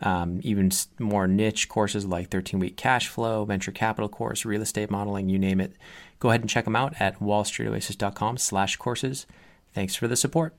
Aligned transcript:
um, 0.00 0.40
even 0.42 0.70
more 0.98 1.26
niche 1.26 1.68
courses 1.68 2.04
like 2.04 2.30
13 2.30 2.60
week 2.60 2.76
cash 2.76 3.08
flow, 3.08 3.44
venture 3.44 3.72
capital 3.72 4.08
course, 4.08 4.44
real 4.44 4.62
estate 4.62 4.90
modeling, 4.90 5.28
you 5.28 5.38
name 5.38 5.60
it 5.60 5.72
Go 6.18 6.30
ahead 6.30 6.40
and 6.40 6.50
check 6.50 6.64
them 6.64 6.76
out 6.76 6.94
at 6.98 7.20
wallstreetoasis.com 7.20 8.38
slash 8.38 8.76
courses. 8.76 9.26
Thanks 9.74 9.94
for 9.94 10.08
the 10.08 10.16
support. 10.16 10.54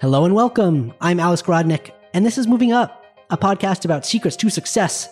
Hello 0.00 0.24
and 0.24 0.34
welcome. 0.34 0.92
I'm 1.00 1.18
Alex 1.18 1.42
Grodnick, 1.42 1.90
and 2.12 2.24
this 2.24 2.38
is 2.38 2.46
Moving 2.46 2.72
Up, 2.72 3.04
a 3.30 3.36
podcast 3.36 3.84
about 3.84 4.06
secrets 4.06 4.36
to 4.36 4.50
success, 4.50 5.08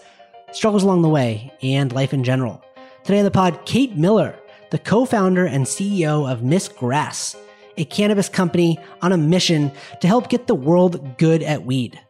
struggles 0.53 0.83
along 0.85 1.03
the 1.03 1.09
way, 1.09 1.53
and 1.63 1.93
life 1.93 2.13
in 2.13 2.23
general. 2.23 2.63
Today 3.03 3.19
on 3.19 3.25
the 3.25 3.31
pod, 3.31 3.65
Kate 3.65 3.97
Miller, 3.97 4.39
the 4.71 4.79
co-founder 4.79 5.47
and 5.47 5.65
CEO 5.65 6.31
of 6.31 6.43
Miss 6.43 6.69
Grass, 6.69 7.35
a 7.79 7.85
cannabis 7.85 8.29
company 8.29 8.79
on 9.03 9.13
a 9.13 9.17
mission 9.17 9.73
to 10.01 10.07
help 10.07 10.29
get 10.29 10.47
the 10.47 10.55
world 10.55 11.19
good 11.19 11.43
at 11.43 11.65
weed. 11.65 12.01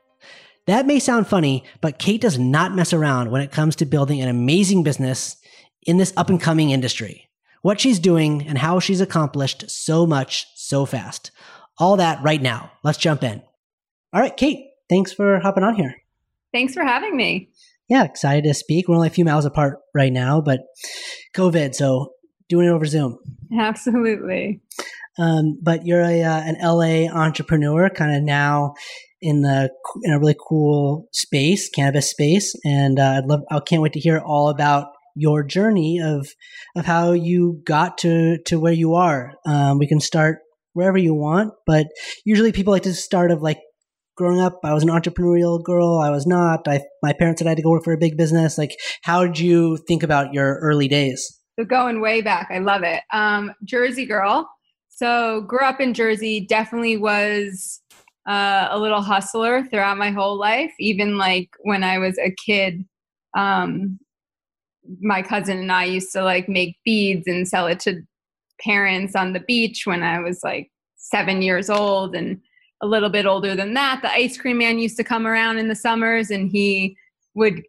That 0.66 0.86
may 0.86 0.98
sound 0.98 1.28
funny, 1.28 1.64
but 1.80 1.98
Kate 1.98 2.20
does 2.20 2.38
not 2.38 2.74
mess 2.74 2.92
around 2.92 3.30
when 3.30 3.40
it 3.40 3.52
comes 3.52 3.76
to 3.76 3.86
building 3.86 4.20
an 4.20 4.28
amazing 4.28 4.82
business 4.82 5.36
in 5.86 5.96
this 5.96 6.12
up 6.16 6.28
and 6.28 6.40
coming 6.40 6.70
industry, 6.70 7.28
what 7.62 7.80
she's 7.80 8.00
doing, 8.00 8.46
and 8.46 8.58
how 8.58 8.80
she's 8.80 9.00
accomplished 9.00 9.70
so 9.70 10.06
much 10.06 10.46
so 10.56 10.84
fast. 10.84 11.30
All 11.78 11.96
that 11.98 12.23
right 12.23 12.42
now. 12.42 12.73
Let's 12.82 12.98
jump 12.98 13.23
in. 13.23 13.42
All 14.12 14.20
right, 14.20 14.36
Kate, 14.36 14.66
thanks 14.88 15.12
for 15.12 15.38
hopping 15.38 15.62
on 15.62 15.76
here. 15.76 15.95
Thanks 16.52 16.74
for 16.74 16.82
having 16.82 17.16
me. 17.16 17.51
Yeah, 17.88 18.02
excited 18.02 18.45
to 18.45 18.54
speak. 18.54 18.88
We're 18.88 18.96
only 18.96 19.08
a 19.08 19.10
few 19.10 19.24
miles 19.24 19.45
apart 19.45 19.78
right 19.95 20.12
now, 20.12 20.40
but 20.40 20.60
COVID, 21.36 21.74
so 21.74 22.14
doing 22.48 22.66
it 22.66 22.70
over 22.70 22.86
Zoom. 22.86 23.18
Absolutely. 23.56 24.62
Um, 25.18 25.58
but 25.62 25.86
you're 25.86 26.02
a 26.02 26.23
uh, 26.23 26.40
an 26.40 26.56
LA 26.60 27.08
entrepreneur, 27.12 27.88
kind 27.88 28.16
of 28.16 28.23
now 28.23 28.74
in 29.27 29.43
the 29.43 29.71
in 30.05 30.13
a 30.13 30.19
really 30.21 30.37
cool 30.49 31.09
space, 31.13 31.69
cannabis 31.69 32.09
space, 32.09 32.55
and 32.65 33.01
uh, 33.01 33.19
I'd 33.19 33.27
love. 33.27 33.41
I 33.51 33.59
can't 33.59 33.82
wait 33.82 33.93
to 33.95 34.01
hear 34.01 34.19
all 34.24 34.49
about 34.49 34.87
your 35.16 35.43
journey 35.43 36.01
of 36.01 36.29
of 36.77 36.87
how 36.87 37.13
you 37.13 37.60
got 37.66 37.99
to 37.99 38.38
to 38.47 38.60
where 38.60 38.73
you 38.73 38.95
are. 38.95 39.32
Um, 39.45 39.79
we 39.79 39.88
can 39.88 39.99
start 39.99 40.38
wherever 40.74 40.97
you 40.97 41.13
want, 41.13 41.54
but 41.66 41.88
usually 42.24 42.52
people 42.52 42.73
like 42.73 42.85
to 42.85 42.95
start 42.95 43.32
of 43.32 43.43
like 43.43 43.59
growing 44.16 44.41
up. 44.41 44.60
I 44.63 44.74
was 44.74 44.85
an 44.85 44.91
entrepreneurial 44.91 45.63
girl. 45.63 45.99
I 45.99 46.10
was 46.10 46.27
not. 46.27 46.69
I 46.69 46.82
my 47.02 47.13
parents 47.13 47.41
said 47.41 47.49
I 47.49 47.51
had 47.51 47.57
to 47.57 47.65
go 47.65 47.71
work 47.71 47.85
for 47.85 47.95
a 47.95 47.99
big 47.99 48.16
business. 48.16 48.57
Like, 48.57 48.77
how 49.02 49.27
did 49.27 49.41
you 49.41 49.79
think 49.88 50.04
about 50.04 50.32
your 50.32 50.60
early 50.60 50.87
days? 50.87 51.41
So 51.59 51.65
going 51.65 52.01
way 52.01 52.21
back, 52.21 52.49
I 52.52 52.59
love 52.59 52.82
it. 52.85 53.02
Um, 53.13 53.52
Jersey 53.65 54.07
girl. 54.07 54.49
So 54.91 55.43
grew 55.43 55.65
up 55.65 55.80
in 55.80 55.95
Jersey. 55.95 56.47
Definitely 56.49 56.97
was 56.97 57.80
uh, 58.27 58.69
a 58.71 58.79
little 58.79 59.02
hustler 59.02 59.65
throughout 59.65 59.99
my 59.99 60.10
whole 60.10 60.37
life. 60.37 60.73
Even 60.79 61.16
like 61.16 61.51
when 61.60 61.85
I 61.85 61.99
was 61.99 62.19
a 62.19 62.35
kid, 62.45 62.85
um, 63.37 63.99
my 65.00 65.22
cousin 65.22 65.59
and 65.59 65.72
I 65.72 65.84
used 65.84 66.12
to 66.12 66.22
like 66.22 66.49
make 66.49 66.77
beads 66.84 67.27
and 67.27 67.47
sell 67.47 67.66
it 67.66 67.81
to 67.81 68.03
parents 68.60 69.15
on 69.15 69.32
the 69.32 69.41
beach 69.41 69.87
when 69.87 70.03
I 70.03 70.21
was 70.21 70.41
like 70.43 70.71
seven 70.97 71.43
years 71.43 71.71
old 71.71 72.15
and 72.15 72.41
a 72.82 72.87
little 72.87 73.10
bit 73.10 73.27
older 73.27 73.54
than 73.54 73.75
that. 73.75 74.03
The 74.03 74.12
ice 74.12 74.37
cream 74.37 74.59
man 74.59 74.78
used 74.78 74.97
to 74.97 75.04
come 75.04 75.27
around 75.27 75.59
in 75.59 75.69
the 75.69 75.75
summers 75.75 76.31
and 76.31 76.50
he 76.50 76.97
would 77.34 77.62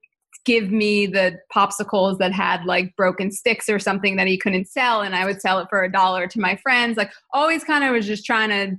give 0.45 0.71
me 0.71 1.05
the 1.05 1.37
popsicles 1.53 2.17
that 2.19 2.31
had 2.31 2.63
like 2.65 2.95
broken 2.95 3.31
sticks 3.31 3.67
or 3.67 3.79
something 3.79 4.15
that 4.15 4.27
he 4.27 4.37
couldn't 4.37 4.67
sell 4.67 5.01
and 5.01 5.13
I 5.13 5.25
would 5.25 5.41
sell 5.41 5.59
it 5.59 5.67
for 5.69 5.83
a 5.83 5.91
dollar 5.91 6.25
to 6.27 6.39
my 6.39 6.55
friends. 6.55 6.97
Like 6.97 7.11
always 7.33 7.63
kind 7.63 7.83
of 7.83 7.91
was 7.91 8.07
just 8.07 8.25
trying 8.25 8.49
to 8.49 8.77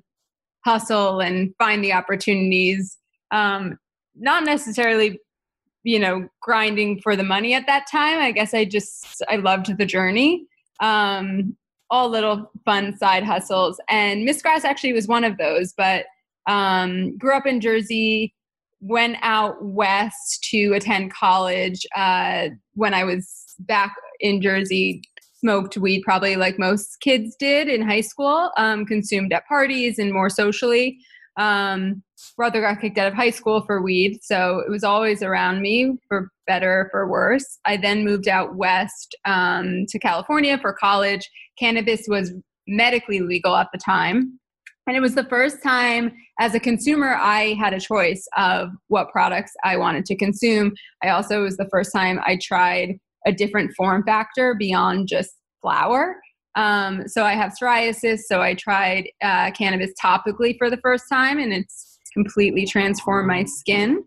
hustle 0.64 1.20
and 1.20 1.54
find 1.58 1.82
the 1.82 1.92
opportunities. 1.92 2.98
Um, 3.30 3.78
not 4.16 4.44
necessarily 4.44 5.19
you 5.84 5.98
know 5.98 6.28
grinding 6.42 7.00
for 7.00 7.16
the 7.16 7.22
money 7.22 7.54
at 7.54 7.66
that 7.66 7.86
time 7.91 8.19
i 8.19 8.30
guess 8.30 8.52
i 8.52 8.64
just 8.64 9.22
i 9.28 9.36
loved 9.36 9.76
the 9.78 9.86
journey 9.86 10.44
um 10.80 11.56
all 11.91 12.08
little 12.08 12.50
fun 12.64 12.96
side 12.96 13.24
hustles 13.24 13.80
and 13.88 14.24
miss 14.24 14.42
grass 14.42 14.64
actually 14.64 14.92
was 14.92 15.08
one 15.08 15.24
of 15.24 15.38
those 15.38 15.72
but 15.76 16.06
um 16.46 17.16
grew 17.16 17.34
up 17.34 17.46
in 17.46 17.60
jersey 17.60 18.34
went 18.80 19.16
out 19.22 19.62
west 19.64 20.42
to 20.42 20.72
attend 20.75 21.12
college 21.12 21.86
uh 21.96 22.48
when 22.75 22.92
i 22.92 23.04
was 23.04 23.44
back 23.60 23.94
in 24.20 24.42
jersey 24.42 25.02
smoked 25.41 25.76
weed 25.76 26.03
probably 26.03 26.37
like 26.37 26.59
most 26.59 26.99
kids 27.00 27.37
did 27.38 27.69
in 27.69 27.82
high 27.82 28.00
school 28.00 28.50
um 28.56 28.84
consumed 28.84 29.32
at 29.32 29.47
parties 29.47 29.99
and 29.99 30.12
more 30.12 30.31
socially 30.31 30.99
um, 31.38 32.03
brother 32.37 32.60
got 32.60 32.81
kicked 32.81 32.99
out 32.99 33.06
of 33.06 33.15
high 33.15 33.31
school 33.31 33.62
for 33.62 33.81
weed, 33.81 34.19
so 34.22 34.59
it 34.59 34.71
was 34.71 34.84
always 34.84 35.22
around 35.22 35.62
me 35.62 35.97
for 36.09 36.31
better 36.47 36.81
or 36.81 36.88
for 36.91 37.09
worse. 37.09 37.59
I 37.65 37.76
then 37.76 38.04
moved 38.04 38.28
out 38.28 38.56
west 38.56 39.15
um, 39.25 39.87
to 39.88 39.99
California 39.99 40.59
for 40.59 40.72
college. 40.72 41.28
Cannabis 41.59 42.06
was 42.09 42.32
medically 42.66 43.20
legal 43.20 43.56
at 43.56 43.69
the 43.72 43.78
time. 43.78 44.38
And 44.87 44.97
it 44.97 45.00
was 45.00 45.15
the 45.15 45.25
first 45.25 45.62
time 45.62 46.12
as 46.41 46.55
a 46.55 46.60
consumer 46.60 47.15
I 47.15 47.55
had 47.60 47.75
a 47.75 47.81
choice 47.81 48.26
of 48.37 48.70
what 48.88 49.10
products 49.10 49.53
I 49.62 49.76
wanted 49.76 50.06
to 50.06 50.16
consume. 50.16 50.72
I 51.03 51.10
also 51.10 51.43
was 51.43 51.56
the 51.56 51.69
first 51.70 51.93
time 51.93 52.20
I 52.26 52.38
tried 52.43 52.99
a 53.28 53.33
different 53.33 53.71
form 53.77 54.03
factor 54.05 54.55
beyond 54.55 55.06
just 55.06 55.31
flower. 55.61 56.16
Um, 56.55 57.06
so 57.06 57.25
I 57.25 57.34
have 57.34 57.53
psoriasis, 57.61 58.21
so 58.27 58.41
I 58.41 58.55
tried 58.55 59.09
uh, 59.22 59.50
cannabis 59.53 59.93
topically 60.03 60.56
for 60.59 60.71
the 60.71 60.78
first 60.78 61.05
time, 61.11 61.38
and 61.38 61.53
it's 61.53 61.99
completely 62.15 62.67
transformed 62.67 63.28
my 63.28 63.44
skin. 63.44 64.03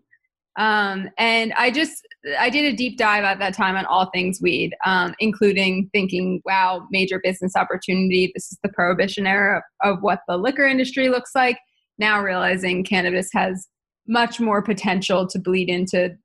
Um, 0.58 1.08
and 1.16 1.54
I 1.54 1.70
just 1.70 2.06
I 2.38 2.50
did 2.50 2.72
a 2.72 2.76
deep 2.76 2.98
dive 2.98 3.24
at 3.24 3.38
that 3.38 3.54
time 3.54 3.74
on 3.76 3.86
all 3.86 4.10
things 4.10 4.40
weed, 4.42 4.74
um, 4.84 5.14
including 5.18 5.88
thinking, 5.92 6.42
wow, 6.44 6.86
major 6.90 7.20
business 7.24 7.56
opportunity. 7.56 8.30
This 8.34 8.52
is 8.52 8.58
the 8.62 8.68
prohibition 8.68 9.26
era 9.26 9.62
of, 9.82 9.94
of 9.94 10.02
what 10.02 10.20
the 10.28 10.36
liquor 10.36 10.66
industry 10.66 11.08
looks 11.08 11.30
like. 11.34 11.58
Now 11.96 12.20
realizing 12.20 12.84
cannabis 12.84 13.30
has 13.32 13.66
much 14.06 14.40
more 14.40 14.62
potential 14.62 15.26
to 15.28 15.38
bleed 15.38 15.70
into 15.70 16.16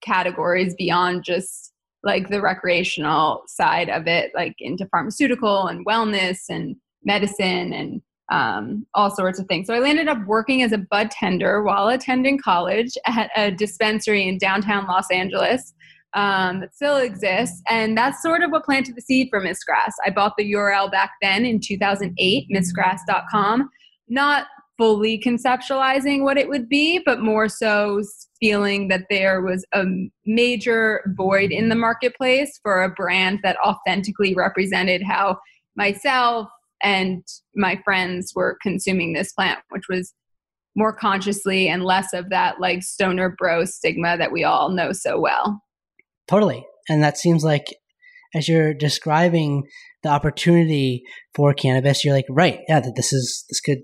categories 0.00 0.74
beyond 0.76 1.24
just 1.24 1.72
like 2.06 2.30
the 2.30 2.40
recreational 2.40 3.42
side 3.48 3.90
of 3.90 4.06
it, 4.06 4.30
like 4.34 4.54
into 4.60 4.86
pharmaceutical 4.86 5.66
and 5.66 5.84
wellness 5.84 6.38
and 6.48 6.76
medicine 7.04 7.72
and 7.72 8.00
um, 8.30 8.86
all 8.94 9.10
sorts 9.10 9.38
of 9.38 9.46
things. 9.46 9.66
So 9.66 9.74
I 9.74 9.80
landed 9.80 10.08
up 10.08 10.24
working 10.24 10.62
as 10.62 10.72
a 10.72 10.78
bud 10.78 11.10
tender 11.10 11.62
while 11.62 11.88
attending 11.88 12.38
college 12.38 12.96
at 13.06 13.30
a 13.36 13.50
dispensary 13.50 14.26
in 14.26 14.38
downtown 14.38 14.86
Los 14.86 15.10
Angeles 15.10 15.74
um, 16.14 16.60
that 16.60 16.74
still 16.74 16.96
exists. 16.96 17.60
And 17.68 17.96
that's 17.98 18.22
sort 18.22 18.42
of 18.42 18.50
what 18.50 18.64
planted 18.64 18.96
the 18.96 19.02
seed 19.02 19.28
for 19.28 19.40
Miss 19.40 19.62
Grass. 19.64 19.94
I 20.04 20.10
bought 20.10 20.34
the 20.38 20.52
URL 20.52 20.90
back 20.90 21.12
then 21.20 21.44
in 21.44 21.60
2008, 21.60 22.48
missgrass.com. 22.50 23.68
Not 24.08 24.46
fully 24.78 25.18
conceptualizing 25.18 26.22
what 26.22 26.36
it 26.36 26.48
would 26.48 26.68
be, 26.68 27.00
but 27.04 27.20
more 27.20 27.48
so 27.48 28.02
feeling 28.40 28.88
that 28.88 29.06
there 29.08 29.40
was 29.40 29.64
a 29.72 29.84
major 30.26 31.02
void 31.16 31.50
in 31.50 31.68
the 31.68 31.74
marketplace 31.74 32.58
for 32.62 32.82
a 32.82 32.90
brand 32.90 33.40
that 33.42 33.56
authentically 33.64 34.34
represented 34.34 35.02
how 35.02 35.38
myself 35.76 36.48
and 36.82 37.22
my 37.54 37.80
friends 37.84 38.32
were 38.34 38.58
consuming 38.62 39.12
this 39.12 39.32
plant, 39.32 39.60
which 39.70 39.88
was 39.88 40.12
more 40.74 40.92
consciously 40.92 41.68
and 41.68 41.84
less 41.84 42.12
of 42.12 42.28
that 42.28 42.60
like 42.60 42.82
stoner 42.82 43.34
bro 43.38 43.64
stigma 43.64 44.18
that 44.18 44.30
we 44.30 44.44
all 44.44 44.68
know 44.68 44.92
so 44.92 45.18
well. 45.18 45.60
Totally. 46.28 46.66
And 46.88 47.02
that 47.02 47.16
seems 47.16 47.42
like 47.42 47.64
as 48.34 48.48
you're 48.48 48.74
describing 48.74 49.64
the 50.02 50.10
opportunity 50.10 51.02
for 51.34 51.54
cannabis, 51.54 52.04
you're 52.04 52.14
like, 52.14 52.26
right, 52.28 52.60
yeah, 52.68 52.80
that 52.80 52.94
this 52.94 53.12
is 53.12 53.44
this 53.48 53.60
could 53.60 53.78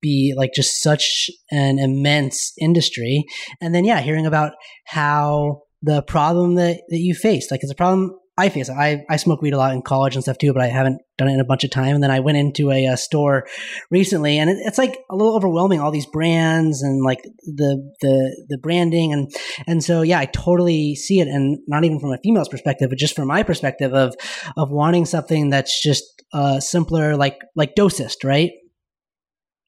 be 0.00 0.34
like 0.36 0.52
just 0.54 0.82
such 0.82 1.30
an 1.50 1.78
immense 1.78 2.52
industry. 2.60 3.24
And 3.60 3.74
then, 3.74 3.84
yeah, 3.84 4.00
hearing 4.00 4.26
about 4.26 4.52
how 4.86 5.62
the 5.82 6.02
problem 6.02 6.56
that, 6.56 6.82
that 6.88 6.98
you 6.98 7.14
faced, 7.14 7.50
like 7.50 7.62
it's 7.62 7.72
a 7.72 7.76
problem 7.76 8.16
I 8.40 8.48
face. 8.48 8.70
I, 8.70 9.04
I 9.10 9.16
smoke 9.16 9.42
weed 9.42 9.52
a 9.52 9.58
lot 9.58 9.74
in 9.74 9.82
college 9.82 10.14
and 10.14 10.22
stuff 10.22 10.38
too, 10.38 10.54
but 10.54 10.62
I 10.62 10.68
haven't 10.68 11.02
done 11.18 11.28
it 11.28 11.34
in 11.34 11.40
a 11.40 11.44
bunch 11.44 11.62
of 11.62 11.70
time. 11.70 11.94
And 11.94 12.02
then 12.02 12.10
I 12.10 12.20
went 12.20 12.38
into 12.38 12.70
a, 12.70 12.86
a 12.86 12.96
store 12.96 13.46
recently, 13.90 14.38
and 14.38 14.48
it, 14.48 14.56
it's 14.64 14.78
like 14.78 14.98
a 15.10 15.16
little 15.16 15.36
overwhelming. 15.36 15.78
All 15.78 15.90
these 15.90 16.06
brands 16.06 16.82
and 16.82 17.04
like 17.04 17.20
the 17.44 17.92
the 18.00 18.46
the 18.48 18.56
branding, 18.56 19.12
and 19.12 19.30
and 19.66 19.84
so 19.84 20.00
yeah, 20.00 20.18
I 20.18 20.24
totally 20.24 20.94
see 20.94 21.20
it, 21.20 21.28
and 21.28 21.58
not 21.68 21.84
even 21.84 22.00
from 22.00 22.12
a 22.12 22.18
female's 22.24 22.48
perspective, 22.48 22.88
but 22.88 22.98
just 22.98 23.14
from 23.14 23.28
my 23.28 23.42
perspective 23.42 23.92
of 23.92 24.14
of 24.56 24.70
wanting 24.70 25.04
something 25.04 25.50
that's 25.50 25.82
just 25.82 26.04
uh, 26.32 26.60
simpler, 26.60 27.16
like 27.16 27.38
like 27.54 27.74
dosist, 27.74 28.24
right? 28.24 28.52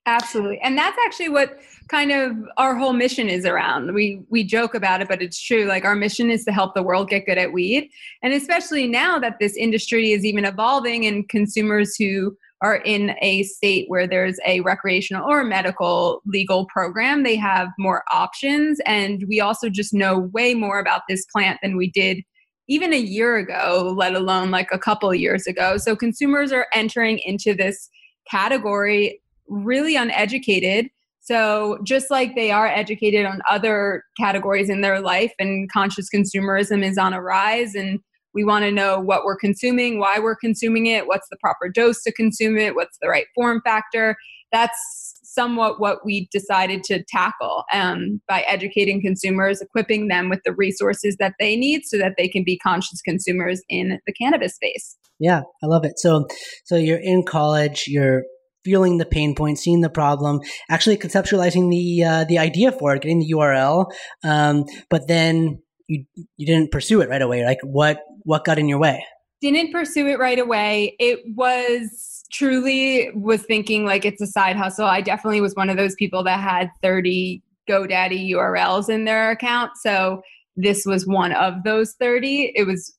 Absolutely. 0.07 0.59
And 0.61 0.77
that's 0.77 0.97
actually 1.07 1.29
what 1.29 1.59
kind 1.89 2.11
of 2.11 2.33
our 2.57 2.75
whole 2.75 2.93
mission 2.93 3.29
is 3.29 3.47
around. 3.47 3.95
We 3.95 4.21
we 4.31 4.43
joke 4.43 4.75
about 4.75 5.01
it, 5.01 5.09
but 5.09 5.23
it's 5.23 5.41
true. 5.41 5.65
Like 5.67 5.85
our 5.85 5.95
mission 5.95 6.29
is 6.29 6.45
to 6.45 6.53
help 6.53 6.75
the 6.75 6.83
world 6.83 7.09
get 7.09 7.25
good 7.25 7.39
at 7.39 7.53
weed. 7.53 7.89
And 8.21 8.33
especially 8.33 8.89
now 8.89 9.21
that 9.21 9.39
this 9.39 9.57
industry 9.57 10.11
is 10.11 10.25
even 10.25 10.45
evolving 10.45 11.07
and 11.07 11.29
consumers 11.29 11.95
who 11.97 12.37
are 12.63 12.77
in 12.77 13.15
a 13.23 13.45
state 13.45 13.85
where 13.89 14.09
there's 14.09 14.39
a 14.45 14.61
recreational 14.61 15.29
or 15.29 15.45
medical 15.45 16.21
legal 16.27 16.67
program, 16.67 17.23
they 17.23 17.37
have 17.37 17.69
more 17.79 18.03
options. 18.13 18.81
And 18.87 19.25
we 19.29 19.41
also 19.41 19.69
just 19.69 19.95
know 19.95 20.19
way 20.19 20.55
more 20.55 20.81
about 20.81 21.03
this 21.09 21.25
plant 21.27 21.61
than 21.63 21.77
we 21.77 21.91
did 21.91 22.23
even 22.67 22.93
a 22.93 22.99
year 22.99 23.37
ago, 23.37 23.95
let 23.97 24.15
alone 24.15 24.51
like 24.51 24.69
a 24.73 24.79
couple 24.79 25.15
years 25.15 25.47
ago. 25.47 25.77
So 25.77 25.95
consumers 25.95 26.51
are 26.51 26.67
entering 26.75 27.19
into 27.25 27.55
this 27.55 27.89
category 28.31 29.21
really 29.53 29.97
uneducated. 29.97 30.89
So, 31.21 31.79
just 31.85 32.11
like 32.11 32.35
they 32.35 32.51
are 32.51 32.67
educated 32.67 33.27
on 33.27 33.41
other 33.49 34.03
categories 34.19 34.69
in 34.69 34.81
their 34.81 35.01
life, 35.01 35.33
and 35.39 35.71
conscious 35.71 36.09
consumerism 36.13 36.85
is 36.85 36.99
on 36.99 37.13
a 37.13 37.23
rise, 37.23 37.77
and 37.77 38.01
we 38.35 38.45
want 38.45 38.65
to 38.65 38.73
know 38.73 38.99
what 38.99 39.25
we're 39.25 39.37
consuming, 39.37 40.01
why 40.01 40.19
we're 40.19 40.37
consuming 40.37 40.87
it, 40.87 41.07
what's 41.07 41.29
the 41.31 41.37
proper 41.41 41.69
dose 41.69 42.03
to 42.03 42.13
consume 42.13 42.57
it, 42.59 42.75
what's 42.75 42.99
the 43.01 43.09
right 43.09 43.27
form 43.35 43.61
factor. 43.65 44.17
That's 44.51 45.13
somewhat 45.23 45.81
what 45.81 46.05
we 46.05 46.29
decided 46.31 46.83
to 46.85 47.03
tackle 47.09 47.65
um, 47.73 48.21
by 48.29 48.43
educating 48.43 49.01
consumers, 49.01 49.61
equipping 49.61 50.09
them 50.09 50.29
with 50.29 50.41
the 50.45 50.53
resources 50.53 51.17
that 51.19 51.35
they 51.39 51.57
need 51.57 51.83
so 51.85 51.99
that 51.99 52.15
they 52.19 52.29
can 52.29 52.45
be 52.45 52.59
conscious 52.59 53.01
consumers 53.03 53.63
in 53.69 53.99
the 54.07 54.13
cannabis 54.13 54.55
space. 54.55 54.97
Yeah, 55.19 55.43
I 55.63 55.67
love 55.67 55.85
it. 55.85 55.99
So, 55.99 56.27
so 56.65 56.77
you're 56.77 57.01
in 57.01 57.25
college, 57.25 57.85
you're 57.87 58.25
feeling 58.65 58.99
the 58.99 59.07
pain 59.07 59.35
point, 59.35 59.59
seeing 59.59 59.81
the 59.81 59.91
problem, 59.91 60.41
actually 60.71 60.97
conceptualizing 60.97 61.71
the 61.71 62.05
uh, 62.05 62.25
the 62.25 62.39
idea 62.39 62.73
for 62.73 62.95
it, 62.95 63.03
getting 63.03 63.21
the 63.21 63.33
URL, 63.33 63.91
um, 64.25 64.65
but 64.89 65.09
then 65.09 65.63
you 65.89 66.05
you 66.37 66.47
didn't 66.47 66.71
pursue 66.71 67.01
it 67.01 67.09
right 67.09 67.23
away. 67.23 67.45
Like 67.45 67.61
what 67.63 68.01
what 68.25 68.45
got 68.45 68.59
in 68.59 68.69
your 68.69 68.79
way? 68.79 69.05
Didn't 69.41 69.73
pursue 69.73 70.07
it 70.07 70.19
right 70.19 70.39
away. 70.39 70.95
It 71.01 71.21
was 71.35 72.25
truly 72.33 73.11
was 73.15 73.43
thinking 73.43 73.85
like 73.85 74.05
it's 74.05 74.23
a 74.23 74.27
side 74.27 74.57
hustle. 74.57 74.87
I 74.87 75.01
definitely 75.01 75.41
was 75.41 75.55
one 75.55 75.69
of 75.69 75.77
those 75.77 75.95
people 75.97 76.25
that 76.25 76.41
had 76.41 76.71
30 76.83 77.43
GoDaddy 77.69 78.31
URLs 78.31 78.89
in 78.89 79.05
their 79.05 79.31
account. 79.31 79.73
So 79.77 80.23
this 80.57 80.85
was 80.87 81.07
one 81.07 81.33
of 81.33 81.63
those 81.65 81.95
30. 81.95 82.53
It 82.55 82.67
was 82.67 82.95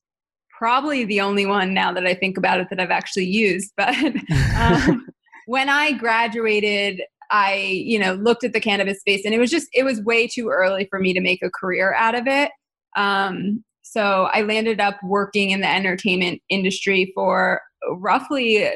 probably 0.58 1.04
the 1.04 1.22
only 1.22 1.46
one 1.46 1.74
now 1.74 1.92
that 1.94 2.06
I 2.06 2.14
think 2.14 2.38
about 2.38 2.60
it 2.60 2.68
that 2.70 2.80
I've 2.80 2.92
actually 2.92 3.26
used. 3.26 3.74
But 3.76 3.96
um, 4.58 5.08
when 5.46 5.70
I 5.70 5.94
graduated, 5.94 7.02
I, 7.32 7.56
you 7.56 7.98
know, 8.00 8.14
looked 8.14 8.44
at 8.44 8.54
the 8.54 8.60
cannabis 8.60 9.00
space 9.00 9.24
and 9.26 9.34
it 9.34 9.40
was 9.40 9.50
just, 9.50 9.68
it 9.74 9.84
was 9.84 10.02
way 10.02 10.28
too 10.28 10.50
early 10.50 10.86
for 10.90 11.00
me 11.00 11.14
to 11.14 11.22
make 11.22 11.42
a 11.42 11.50
career 11.50 11.94
out 11.94 12.16
of 12.16 12.28
it. 12.28 12.52
Um, 12.96 13.64
so 13.82 14.30
I 14.34 14.42
landed 14.42 14.80
up 14.80 14.98
working 15.04 15.52
in 15.52 15.62
the 15.62 15.70
entertainment 15.70 16.42
industry 16.50 17.12
for 17.16 17.62
roughly 17.98 18.70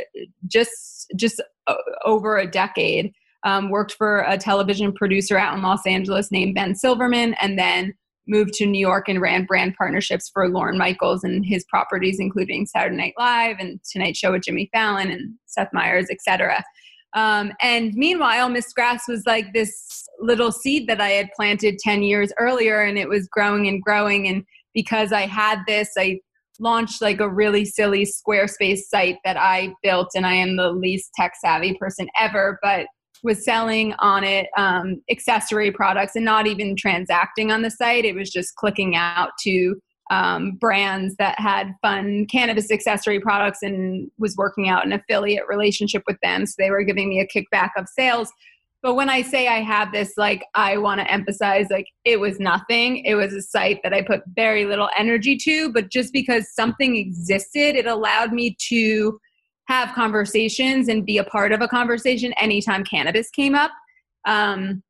just, 0.48 1.12
just 1.16 1.42
over 2.06 2.38
a 2.38 2.50
decade. 2.50 3.14
Um, 3.44 3.70
worked 3.70 3.94
for 3.94 4.26
a 4.28 4.38
television 4.38 4.92
producer 4.92 5.38
out 5.38 5.56
in 5.56 5.62
Los 5.62 5.86
Angeles 5.86 6.32
named 6.32 6.56
Ben 6.56 6.76
Silverman, 6.76 7.36
and 7.36 7.58
then 7.58 7.94
moved 8.28 8.54
to 8.56 8.66
New 8.66 8.80
York 8.80 9.08
and 9.08 9.22
ran 9.22 9.46
brand 9.46 9.76
partnerships 9.78 10.30
for 10.34 10.50
Lorne 10.50 10.78
Michaels 10.78 11.24
and 11.24 11.46
his 11.46 11.66
properties, 11.66 12.20
including 12.20 12.66
Saturday 12.66 12.96
Night 12.96 13.14
Live 13.18 13.58
and 13.60 13.80
Tonight 13.90 14.16
Show 14.16 14.34
with 14.34 14.44
Jimmy 14.44 14.70
Fallon 14.74 15.10
and 15.10 15.34
Seth 15.46 15.70
Meyers, 15.74 16.08
etc. 16.12 16.64
Um, 17.14 17.54
and 17.62 17.94
meanwhile, 17.94 18.50
Miss 18.50 18.72
Grass 18.74 19.04
was 19.08 19.26
like 19.26 19.54
this 19.54 20.08
little 20.20 20.52
seed 20.52 20.88
that 20.88 21.02
I 21.02 21.10
had 21.10 21.30
planted 21.36 21.80
10 21.80 22.04
years 22.04 22.32
earlier, 22.38 22.82
and 22.82 22.98
it 22.98 23.10
was 23.10 23.28
growing 23.28 23.68
and 23.68 23.82
growing. 23.82 24.28
And 24.28 24.44
because 24.74 25.12
I 25.12 25.22
had 25.22 25.60
this, 25.68 25.90
I 25.98 26.20
launched 26.60 27.02
like 27.02 27.20
a 27.20 27.30
really 27.30 27.66
silly 27.66 28.06
Squarespace 28.06 28.82
site 28.90 29.18
that 29.24 29.38
I 29.38 29.74
built, 29.84 30.10
and 30.16 30.26
I 30.26 30.34
am 30.34 30.58
the 30.58 30.72
least 30.72 31.12
tech 31.16 31.34
savvy 31.40 31.76
person 31.80 32.08
ever, 32.20 32.60
but 32.62 32.88
was 33.24 33.44
selling 33.44 33.94
on 34.00 34.24
it 34.24 34.48
um, 34.58 35.02
accessory 35.10 35.72
products 35.72 36.16
and 36.16 36.26
not 36.26 36.48
even 36.48 36.76
transacting 36.76 37.52
on 37.52 37.62
the 37.62 37.72
site. 37.72 38.06
It 38.06 38.16
was 38.16 38.30
just 38.30 38.56
clicking 38.56 38.96
out 38.96 39.32
to 39.42 39.76
um, 40.10 40.52
brands 40.52 41.16
that 41.18 41.40
had 41.40 41.76
fun 41.82 42.26
cannabis 42.28 42.72
accessory 42.72 43.20
products 43.20 43.60
and 43.62 44.10
was 44.18 44.36
working 44.38 44.70
out 44.70 44.86
an 44.86 44.94
affiliate 44.94 45.48
relationship 45.48 46.04
with 46.08 46.18
them. 46.24 46.46
So 46.46 46.54
they 46.58 46.72
were 46.72 46.84
giving 46.84 47.10
me 47.10 47.20
a 47.20 47.28
kickback 47.28 47.72
of 47.78 47.88
sales. 47.90 48.32
But 48.84 48.94
when 48.94 49.10
I 49.10 49.22
say 49.22 49.48
I 49.48 49.62
have 49.62 49.92
this, 49.92 50.14
like, 50.18 50.46
I 50.54 50.78
want 50.78 51.02
to 51.02 51.12
emphasize, 51.12 51.66
like, 51.70 51.88
it 52.06 52.20
was 52.20 52.40
nothing. 52.40 53.04
It 53.06 53.16
was 53.16 53.34
a 53.34 53.42
site 53.42 53.80
that 53.84 53.94
I 53.94 54.02
put 54.04 54.22
very 54.36 54.66
little 54.66 54.90
energy 54.96 55.36
to, 55.38 55.74
but 55.74 55.90
just 55.90 56.14
because 56.14 56.54
something 56.54 56.96
existed, 56.96 57.76
it 57.76 57.88
allowed 57.88 58.32
me 58.32 58.56
to 58.70 59.20
have 59.68 59.94
conversations 59.94 60.88
and 60.88 61.06
be 61.06 61.18
a 61.18 61.24
part 61.24 61.52
of 61.52 61.62
a 61.62 61.68
conversation 61.68 62.34
anytime 62.34 62.84
cannabis 62.84 63.30
came 63.30 63.56
up. 63.56 63.72
Um, 64.26 64.84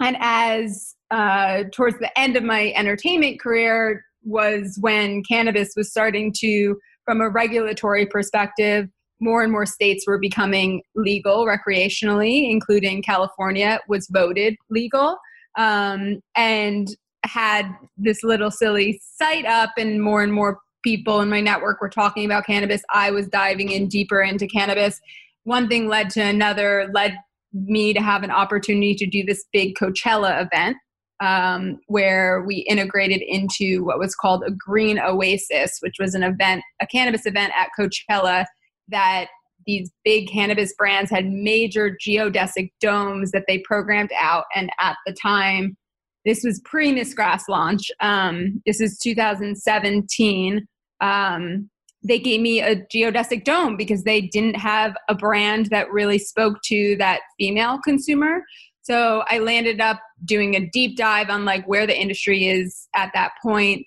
and 0.00 0.16
as 0.20 0.94
uh, 1.10 1.64
towards 1.72 1.98
the 1.98 2.18
end 2.18 2.36
of 2.36 2.42
my 2.42 2.72
entertainment 2.76 3.40
career 3.40 4.04
was 4.22 4.76
when 4.80 5.22
cannabis 5.22 5.70
was 5.76 5.90
starting 5.90 6.32
to, 6.40 6.76
from 7.04 7.20
a 7.20 7.28
regulatory 7.28 8.06
perspective, 8.06 8.88
more 9.20 9.42
and 9.42 9.52
more 9.52 9.66
states 9.66 10.04
were 10.06 10.18
becoming 10.18 10.82
legal 10.96 11.46
recreationally, 11.46 12.50
including 12.50 13.02
California 13.02 13.78
was 13.88 14.08
voted 14.10 14.56
legal. 14.70 15.16
Um, 15.56 16.20
and 16.34 16.88
had 17.24 17.66
this 17.96 18.22
little 18.22 18.50
silly 18.50 19.00
site 19.02 19.46
up, 19.46 19.70
and 19.78 20.02
more 20.02 20.22
and 20.22 20.32
more 20.32 20.58
people 20.84 21.20
in 21.20 21.28
my 21.28 21.40
network 21.40 21.80
were 21.80 21.88
talking 21.88 22.24
about 22.24 22.46
cannabis. 22.46 22.82
I 22.92 23.10
was 23.10 23.26
diving 23.26 23.70
in 23.70 23.88
deeper 23.88 24.20
into 24.20 24.46
cannabis. 24.46 25.00
One 25.42 25.68
thing 25.68 25.88
led 25.88 26.10
to 26.10 26.22
another, 26.22 26.90
led 26.94 27.18
me 27.52 27.92
to 27.94 28.00
have 28.00 28.22
an 28.22 28.30
opportunity 28.30 28.94
to 28.94 29.06
do 29.06 29.24
this 29.24 29.44
big 29.52 29.74
Coachella 29.74 30.44
event 30.44 30.76
um, 31.20 31.78
where 31.86 32.42
we 32.42 32.56
integrated 32.68 33.22
into 33.22 33.84
what 33.84 33.98
was 33.98 34.14
called 34.14 34.44
a 34.46 34.50
Green 34.50 34.98
Oasis, 34.98 35.78
which 35.80 35.96
was 35.98 36.14
an 36.14 36.22
event, 36.22 36.62
a 36.80 36.86
cannabis 36.86 37.26
event 37.26 37.52
at 37.58 37.70
Coachella 37.78 38.44
that 38.88 39.28
these 39.66 39.90
big 40.04 40.28
cannabis 40.28 40.74
brands 40.74 41.10
had 41.10 41.26
major 41.26 41.96
geodesic 42.04 42.70
domes 42.80 43.30
that 43.30 43.44
they 43.48 43.58
programmed 43.58 44.10
out. 44.20 44.44
And 44.54 44.70
at 44.80 44.96
the 45.06 45.14
time, 45.14 45.76
this 46.24 46.42
was 46.44 46.60
pre 46.64 46.92
Miss 46.92 47.14
Grass 47.14 47.48
launch. 47.48 47.90
Um, 48.00 48.62
this 48.66 48.80
is 48.80 48.98
2017 48.98 50.66
um, 51.00 51.70
they 52.02 52.18
gave 52.18 52.40
me 52.40 52.60
a 52.60 52.76
geodesic 52.76 53.44
dome 53.44 53.76
because 53.76 54.04
they 54.04 54.20
didn't 54.20 54.56
have 54.56 54.94
a 55.08 55.14
brand 55.14 55.66
that 55.66 55.90
really 55.90 56.18
spoke 56.18 56.58
to 56.66 56.96
that 56.98 57.20
female 57.38 57.78
consumer. 57.82 58.42
So 58.82 59.24
I 59.28 59.38
landed 59.38 59.80
up 59.80 60.00
doing 60.26 60.54
a 60.54 60.68
deep 60.70 60.98
dive 60.98 61.30
on 61.30 61.46
like 61.46 61.66
where 61.66 61.86
the 61.86 61.98
industry 61.98 62.46
is 62.46 62.86
at 62.94 63.10
that 63.14 63.32
point, 63.42 63.86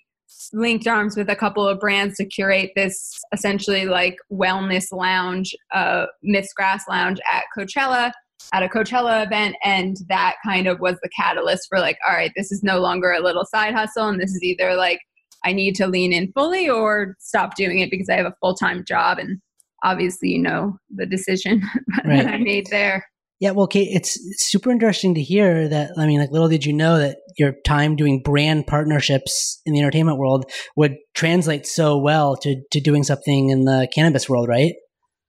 linked 0.52 0.88
arms 0.88 1.16
with 1.16 1.30
a 1.30 1.36
couple 1.36 1.66
of 1.66 1.78
brands 1.78 2.16
to 2.16 2.24
curate 2.24 2.72
this 2.74 3.20
essentially 3.32 3.84
like 3.86 4.16
wellness 4.32 4.86
lounge, 4.90 5.54
uh, 5.72 6.06
Miss 6.22 6.52
Grass 6.52 6.82
Lounge 6.88 7.20
at 7.32 7.44
Coachella 7.56 8.10
at 8.52 8.62
a 8.62 8.68
Coachella 8.68 9.24
event. 9.24 9.54
And 9.62 9.96
that 10.08 10.36
kind 10.44 10.66
of 10.66 10.80
was 10.80 10.96
the 11.02 11.10
catalyst 11.10 11.68
for 11.68 11.78
like, 11.78 11.98
all 12.06 12.14
right, 12.14 12.32
this 12.36 12.50
is 12.50 12.64
no 12.64 12.80
longer 12.80 13.12
a 13.12 13.20
little 13.20 13.44
side 13.44 13.74
hustle. 13.74 14.08
And 14.08 14.20
this 14.20 14.30
is 14.30 14.42
either 14.42 14.74
like 14.74 15.00
I 15.44 15.52
need 15.52 15.74
to 15.76 15.86
lean 15.86 16.12
in 16.12 16.32
fully 16.32 16.68
or 16.68 17.16
stop 17.18 17.54
doing 17.54 17.78
it 17.80 17.90
because 17.90 18.08
I 18.08 18.16
have 18.16 18.26
a 18.26 18.34
full 18.40 18.54
time 18.54 18.84
job. 18.86 19.18
And 19.18 19.40
obviously, 19.82 20.30
you 20.30 20.42
know, 20.42 20.76
the 20.94 21.06
decision 21.06 21.62
right. 22.04 22.24
that 22.24 22.34
I 22.34 22.38
made 22.38 22.66
there. 22.70 23.04
Yeah, 23.40 23.52
well, 23.52 23.68
Kate, 23.68 23.88
it's 23.92 24.18
super 24.38 24.70
interesting 24.70 25.14
to 25.14 25.22
hear 25.22 25.68
that. 25.68 25.92
I 25.96 26.06
mean, 26.06 26.18
like, 26.18 26.32
little 26.32 26.48
did 26.48 26.64
you 26.64 26.72
know 26.72 26.98
that 26.98 27.18
your 27.36 27.54
time 27.64 27.94
doing 27.94 28.20
brand 28.20 28.66
partnerships 28.66 29.60
in 29.64 29.72
the 29.72 29.78
entertainment 29.78 30.18
world 30.18 30.50
would 30.74 30.96
translate 31.14 31.64
so 31.64 31.96
well 31.98 32.36
to, 32.38 32.60
to 32.72 32.80
doing 32.80 33.04
something 33.04 33.50
in 33.50 33.64
the 33.64 33.88
cannabis 33.94 34.28
world, 34.28 34.48
right? 34.48 34.74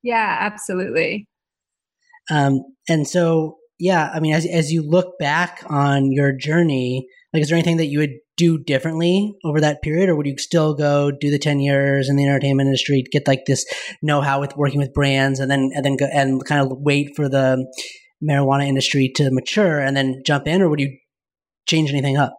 Yeah, 0.02 0.38
absolutely. 0.40 1.28
Um, 2.32 2.62
and 2.88 3.08
so, 3.08 3.58
yeah, 3.80 4.10
I 4.12 4.20
mean, 4.20 4.34
as, 4.34 4.46
as 4.48 4.72
you 4.72 4.82
look 4.82 5.20
back 5.20 5.64
on 5.68 6.12
your 6.12 6.32
journey, 6.32 7.08
like, 7.32 7.44
is 7.44 7.50
there 7.50 7.58
anything 7.58 7.78
that 7.78 7.88
you 7.88 8.00
would 8.00 8.16
do 8.40 8.58
differently 8.58 9.36
over 9.44 9.60
that 9.60 9.82
period, 9.82 10.08
or 10.08 10.16
would 10.16 10.26
you 10.26 10.38
still 10.38 10.74
go 10.74 11.12
do 11.12 11.30
the 11.30 11.38
ten 11.38 11.60
years 11.60 12.10
in 12.10 12.16
the 12.16 12.24
entertainment 12.24 12.68
industry, 12.68 13.04
get 13.12 13.28
like 13.28 13.44
this 13.46 13.66
know 14.02 14.22
how 14.22 14.40
with 14.40 14.56
working 14.56 14.80
with 14.80 14.94
brands, 14.94 15.42
and 15.42 15.52
then 15.52 15.72
and 15.76 15.84
then 15.86 15.98
go 15.98 16.08
and 16.12 16.44
kind 16.46 16.62
of 16.62 16.78
wait 16.80 17.16
for 17.16 17.28
the 17.28 17.70
marijuana 18.24 18.66
industry 18.66 19.12
to 19.16 19.30
mature 19.32 19.80
and 19.80 19.96
then 19.98 20.22
jump 20.26 20.48
in, 20.48 20.62
or 20.62 20.70
would 20.70 20.80
you 20.80 20.98
change 21.68 21.90
anything 21.90 22.18
up? 22.18 22.34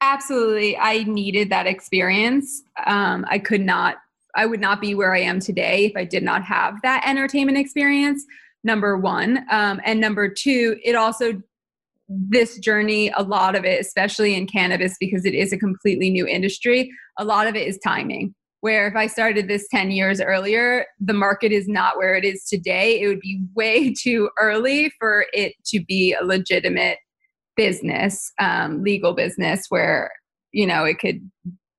Absolutely, 0.00 0.76
I 0.76 1.04
needed 1.04 1.50
that 1.50 1.68
experience. 1.68 2.62
Um, 2.84 3.24
I 3.28 3.38
could 3.38 3.62
not. 3.62 3.96
I 4.34 4.46
would 4.46 4.60
not 4.60 4.80
be 4.80 4.94
where 4.96 5.14
I 5.14 5.20
am 5.20 5.38
today 5.38 5.84
if 5.84 5.92
I 5.96 6.04
did 6.04 6.24
not 6.24 6.42
have 6.42 6.82
that 6.82 7.04
entertainment 7.06 7.58
experience. 7.58 8.24
Number 8.64 8.96
one, 8.96 9.44
um, 9.50 9.80
and 9.84 10.00
number 10.00 10.28
two, 10.28 10.76
it 10.82 10.94
also 10.94 11.42
this 12.28 12.58
journey, 12.58 13.12
a 13.16 13.22
lot 13.22 13.54
of 13.54 13.64
it, 13.64 13.80
especially 13.80 14.34
in 14.34 14.46
cannabis, 14.46 14.96
because 14.98 15.24
it 15.24 15.34
is 15.34 15.52
a 15.52 15.58
completely 15.58 16.10
new 16.10 16.26
industry, 16.26 16.90
a 17.18 17.24
lot 17.24 17.46
of 17.46 17.54
it 17.54 17.66
is 17.66 17.78
timing. 17.84 18.34
Where 18.60 18.86
if 18.86 18.94
I 18.94 19.08
started 19.08 19.48
this 19.48 19.66
10 19.70 19.90
years 19.90 20.20
earlier, 20.20 20.86
the 21.00 21.12
market 21.12 21.50
is 21.50 21.66
not 21.66 21.96
where 21.96 22.14
it 22.14 22.24
is 22.24 22.44
today. 22.44 23.00
It 23.00 23.08
would 23.08 23.20
be 23.20 23.40
way 23.54 23.92
too 23.92 24.30
early 24.40 24.92
for 24.98 25.26
it 25.32 25.54
to 25.66 25.84
be 25.84 26.14
a 26.14 26.24
legitimate 26.24 26.98
business, 27.56 28.32
um, 28.38 28.82
legal 28.82 29.14
business, 29.14 29.66
where, 29.68 30.10
you 30.52 30.66
know, 30.66 30.84
it 30.84 30.98
could 31.00 31.28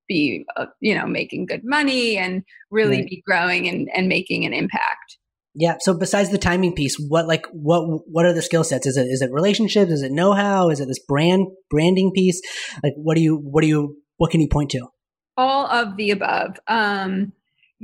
be, 0.07 0.45
uh, 0.57 0.65
you 0.81 0.93
know, 0.93 1.07
making 1.07 1.45
good 1.45 1.61
money 1.63 2.17
and 2.17 2.43
really 2.69 2.97
right. 2.97 3.09
be 3.09 3.23
growing 3.25 3.67
and, 3.67 3.89
and 3.95 4.07
making 4.09 4.45
an 4.45 4.53
impact. 4.53 5.17
Yeah. 5.55 5.75
So 5.81 5.97
besides 5.97 6.29
the 6.29 6.37
timing 6.37 6.73
piece, 6.73 6.95
what 6.97 7.27
like 7.27 7.45
what 7.51 7.83
what 8.07 8.25
are 8.25 8.33
the 8.33 8.41
skill 8.41 8.63
sets? 8.63 8.87
Is 8.87 8.97
it 8.97 9.05
is 9.07 9.21
it 9.21 9.31
relationships? 9.31 9.91
Is 9.91 10.01
it 10.01 10.11
know 10.11 10.33
how? 10.33 10.69
Is 10.69 10.79
it 10.79 10.87
this 10.87 11.03
brand 11.07 11.47
branding 11.69 12.11
piece? 12.13 12.41
Like 12.83 12.93
what 12.95 13.15
do 13.15 13.21
you 13.21 13.35
what 13.35 13.61
do 13.61 13.67
you 13.67 13.97
what 14.17 14.31
can 14.31 14.41
you 14.41 14.47
point 14.47 14.71
to? 14.71 14.87
All 15.37 15.67
of 15.67 15.97
the 15.97 16.11
above. 16.11 16.59
Um, 16.67 17.33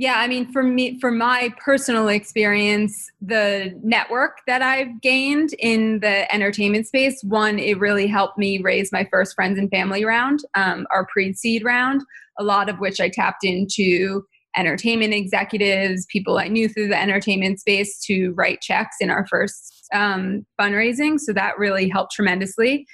yeah, 0.00 0.14
I 0.18 0.28
mean, 0.28 0.50
for 0.50 0.62
me, 0.62 0.98
for 0.98 1.10
my 1.10 1.52
personal 1.62 2.08
experience, 2.08 3.10
the 3.20 3.78
network 3.82 4.38
that 4.46 4.62
I've 4.62 5.00
gained 5.02 5.50
in 5.58 6.00
the 6.00 6.32
entertainment 6.32 6.86
space, 6.86 7.20
one, 7.22 7.58
it 7.58 7.78
really 7.78 8.06
helped 8.06 8.38
me 8.38 8.62
raise 8.62 8.92
my 8.92 9.06
first 9.10 9.34
friends 9.34 9.58
and 9.58 9.68
family 9.68 10.06
round, 10.06 10.40
um, 10.54 10.86
our 10.90 11.06
pre 11.12 11.34
seed 11.34 11.64
round, 11.64 12.00
a 12.38 12.42
lot 12.42 12.70
of 12.70 12.78
which 12.78 12.98
I 12.98 13.10
tapped 13.10 13.44
into 13.44 14.24
entertainment 14.56 15.14
executives, 15.14 16.06
people 16.10 16.38
I 16.38 16.48
knew 16.48 16.68
through 16.68 16.88
the 16.88 17.00
entertainment 17.00 17.60
space 17.60 18.00
to 18.06 18.30
write 18.32 18.60
checks 18.60 18.96
in 19.00 19.10
our 19.10 19.26
first 19.26 19.88
um, 19.94 20.44
fundraising. 20.60 21.18
So 21.18 21.32
that 21.32 21.58
really 21.58 21.88
helped 21.88 22.12
tremendously. 22.12 22.86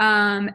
Um, 0.00 0.50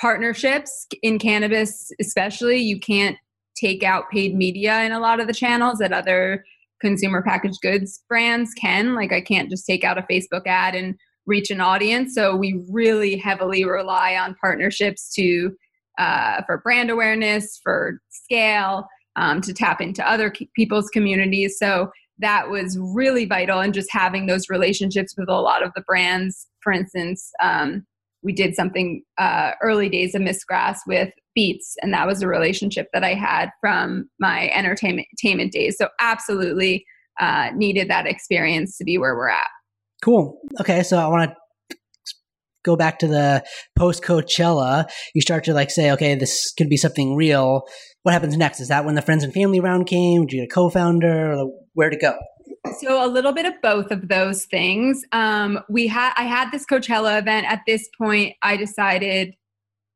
partnerships 0.00 0.86
in 1.02 1.18
cannabis, 1.18 1.90
especially, 2.00 2.58
you 2.58 2.78
can't 2.78 3.16
take 3.56 3.82
out 3.82 4.10
paid 4.10 4.34
media 4.34 4.82
in 4.82 4.92
a 4.92 5.00
lot 5.00 5.20
of 5.20 5.26
the 5.26 5.32
channels 5.32 5.78
that 5.78 5.92
other 5.92 6.44
consumer 6.80 7.22
packaged 7.22 7.60
goods 7.62 8.02
brands 8.08 8.52
can. 8.54 8.94
Like, 8.94 9.12
I 9.12 9.20
can't 9.20 9.50
just 9.50 9.66
take 9.66 9.82
out 9.82 9.98
a 9.98 10.02
Facebook 10.02 10.46
ad 10.46 10.74
and 10.74 10.94
reach 11.26 11.50
an 11.50 11.60
audience. 11.60 12.14
So 12.14 12.36
we 12.36 12.62
really 12.70 13.16
heavily 13.16 13.64
rely 13.64 14.14
on 14.16 14.36
partnerships 14.40 15.12
to 15.14 15.56
uh, 15.98 16.42
for 16.44 16.58
brand 16.58 16.90
awareness, 16.90 17.58
for 17.62 18.00
scale, 18.10 18.86
um, 19.16 19.40
to 19.40 19.52
tap 19.52 19.80
into 19.80 20.08
other 20.08 20.32
people's 20.54 20.88
communities. 20.90 21.56
So 21.58 21.90
that 22.18 22.48
was 22.48 22.78
really 22.78 23.26
vital 23.26 23.60
and 23.60 23.74
just 23.74 23.88
having 23.90 24.26
those 24.26 24.48
relationships 24.48 25.14
with 25.16 25.28
a 25.28 25.40
lot 25.40 25.62
of 25.62 25.72
the 25.74 25.82
brands. 25.82 26.46
For 26.62 26.72
instance, 26.72 27.30
um, 27.42 27.86
we 28.22 28.32
did 28.32 28.54
something 28.54 29.02
uh, 29.18 29.52
early 29.62 29.88
days 29.88 30.14
of 30.14 30.22
Miss 30.22 30.42
Grass 30.44 30.80
with 30.86 31.10
Beats, 31.34 31.76
and 31.82 31.92
that 31.92 32.06
was 32.06 32.22
a 32.22 32.28
relationship 32.28 32.88
that 32.92 33.04
I 33.04 33.14
had 33.14 33.50
from 33.60 34.08
my 34.18 34.50
entertainment, 34.54 35.06
entertainment 35.12 35.52
days. 35.52 35.76
So 35.78 35.88
absolutely 36.00 36.84
uh, 37.20 37.50
needed 37.54 37.88
that 37.90 38.06
experience 38.06 38.76
to 38.78 38.84
be 38.84 38.98
where 38.98 39.14
we're 39.14 39.28
at. 39.28 39.48
Cool. 40.02 40.38
Okay, 40.60 40.82
so 40.82 40.98
I 40.98 41.06
want 41.08 41.30
to 41.30 41.36
go 42.66 42.76
back 42.76 42.98
to 42.98 43.06
the 43.06 43.42
post 43.78 44.02
Coachella, 44.02 44.90
you 45.14 45.22
start 45.22 45.44
to 45.44 45.54
like 45.54 45.70
say, 45.70 45.90
okay, 45.92 46.16
this 46.16 46.52
could 46.58 46.68
be 46.68 46.76
something 46.76 47.14
real. 47.14 47.62
What 48.06 48.12
happens 48.12 48.36
next? 48.36 48.60
Is 48.60 48.68
that 48.68 48.84
when 48.84 48.94
the 48.94 49.02
friends 49.02 49.24
and 49.24 49.34
family 49.34 49.58
round 49.58 49.88
came? 49.88 50.26
Did 50.26 50.32
you 50.32 50.40
get 50.42 50.44
a 50.44 50.54
co-founder? 50.54 51.44
Where 51.72 51.90
to 51.90 51.96
go? 51.96 52.16
So 52.78 53.04
a 53.04 53.08
little 53.08 53.32
bit 53.32 53.46
of 53.46 53.54
both 53.60 53.90
of 53.90 54.06
those 54.06 54.44
things. 54.44 55.02
Um, 55.10 55.58
we 55.68 55.88
had 55.88 56.12
I 56.16 56.22
had 56.22 56.52
this 56.52 56.64
Coachella 56.64 57.18
event. 57.18 57.48
At 57.48 57.62
this 57.66 57.88
point, 57.98 58.36
I 58.42 58.56
decided 58.56 59.34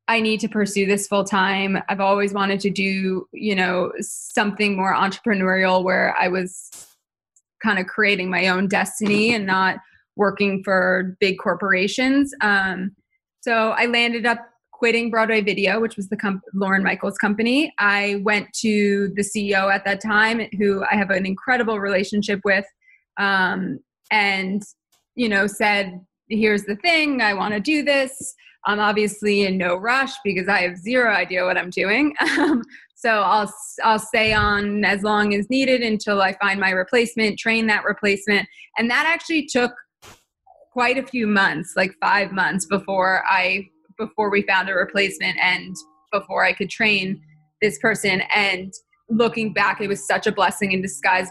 I 0.09 0.21
need 0.21 0.41
to 0.41 0.49
pursue 0.49 0.87
this 0.87 1.07
full 1.07 1.23
time. 1.23 1.79
I've 1.89 2.01
always 2.01 2.33
wanted 2.33 2.59
to 2.63 2.71
do, 2.71 3.29
you 3.33 3.55
know, 3.55 3.93
something 4.01 4.77
more 4.77 4.93
entrepreneurial 4.93 5.85
where 5.85 6.13
I 6.19 6.27
was 6.27 6.69
kind 7.63 7.79
of 7.79 7.87
creating 7.87 8.29
my 8.29 8.49
own 8.49 8.67
destiny 8.67 9.33
and 9.33 9.47
not 9.47 9.77
working 10.17 10.65
for 10.65 11.17
big 11.21 11.39
corporations. 11.39 12.35
Um, 12.41 12.91
so 13.41 13.71
I 13.71 13.87
landed 13.87 14.27
up 14.27 14.50
quitting 14.81 15.11
Broadway 15.11 15.43
Video, 15.43 15.79
which 15.79 15.97
was 15.97 16.09
the 16.09 16.17
comp- 16.17 16.43
Lorne 16.55 16.83
Michaels 16.83 17.19
company. 17.19 17.71
I 17.79 18.23
went 18.25 18.49
to 18.63 19.13
the 19.15 19.23
CEO 19.23 19.71
at 19.71 19.85
that 19.85 20.01
time, 20.01 20.41
who 20.59 20.83
I 20.91 20.97
have 20.97 21.11
an 21.11 21.27
incredible 21.27 21.79
relationship 21.79 22.41
with, 22.47 22.65
um, 23.19 23.79
and 24.11 24.63
you 25.17 25.29
know 25.29 25.47
said, 25.47 26.01
"Here's 26.31 26.65
the 26.65 26.77
thing. 26.77 27.21
I 27.21 27.35
want 27.35 27.53
to 27.53 27.61
do 27.61 27.83
this. 27.83 28.35
I'm 28.65 28.81
obviously 28.81 29.45
in 29.45 29.59
no 29.59 29.77
rush 29.77 30.13
because 30.25 30.49
I 30.49 30.61
have 30.63 30.79
zero 30.79 31.13
idea 31.13 31.45
what 31.45 31.59
I'm 31.59 31.71
doing. 31.71 32.15
Um, 32.39 32.63
so 32.97 33.21
I'll 33.21 33.53
I'll 33.83 33.99
stay 33.99 34.33
on 34.33 34.85
as 34.85 35.03
long 35.03 35.35
as 35.35 35.49
needed 35.51 35.83
until 35.83 36.23
I 36.23 36.35
find 36.35 36.59
my 36.59 36.71
replacement, 36.71 37.39
train 37.39 37.67
that 37.67 37.85
replacement, 37.85 38.49
and 38.79 38.91
that 38.91 39.05
actually 39.07 39.47
took 39.47 39.73
quite 40.73 40.97
a 40.99 41.07
few 41.07 41.27
months, 41.27 41.75
like 41.77 41.93
five 42.01 42.33
months 42.33 42.67
before 42.67 43.25
I 43.29 43.69
before 44.01 44.31
we 44.31 44.43
found 44.43 44.69
a 44.69 44.75
replacement 44.75 45.37
and 45.39 45.77
before 46.11 46.45
I 46.45 46.53
could 46.53 46.71
train 46.71 47.21
this 47.63 47.79
person. 47.79 48.23
And 48.35 48.73
looking 49.09 49.53
back, 49.53 49.81
it 49.81 49.89
was 49.89 50.05
such 50.07 50.27
a 50.27 50.33
blessing 50.33 50.73
in 50.73 50.83
disguise 50.83 51.29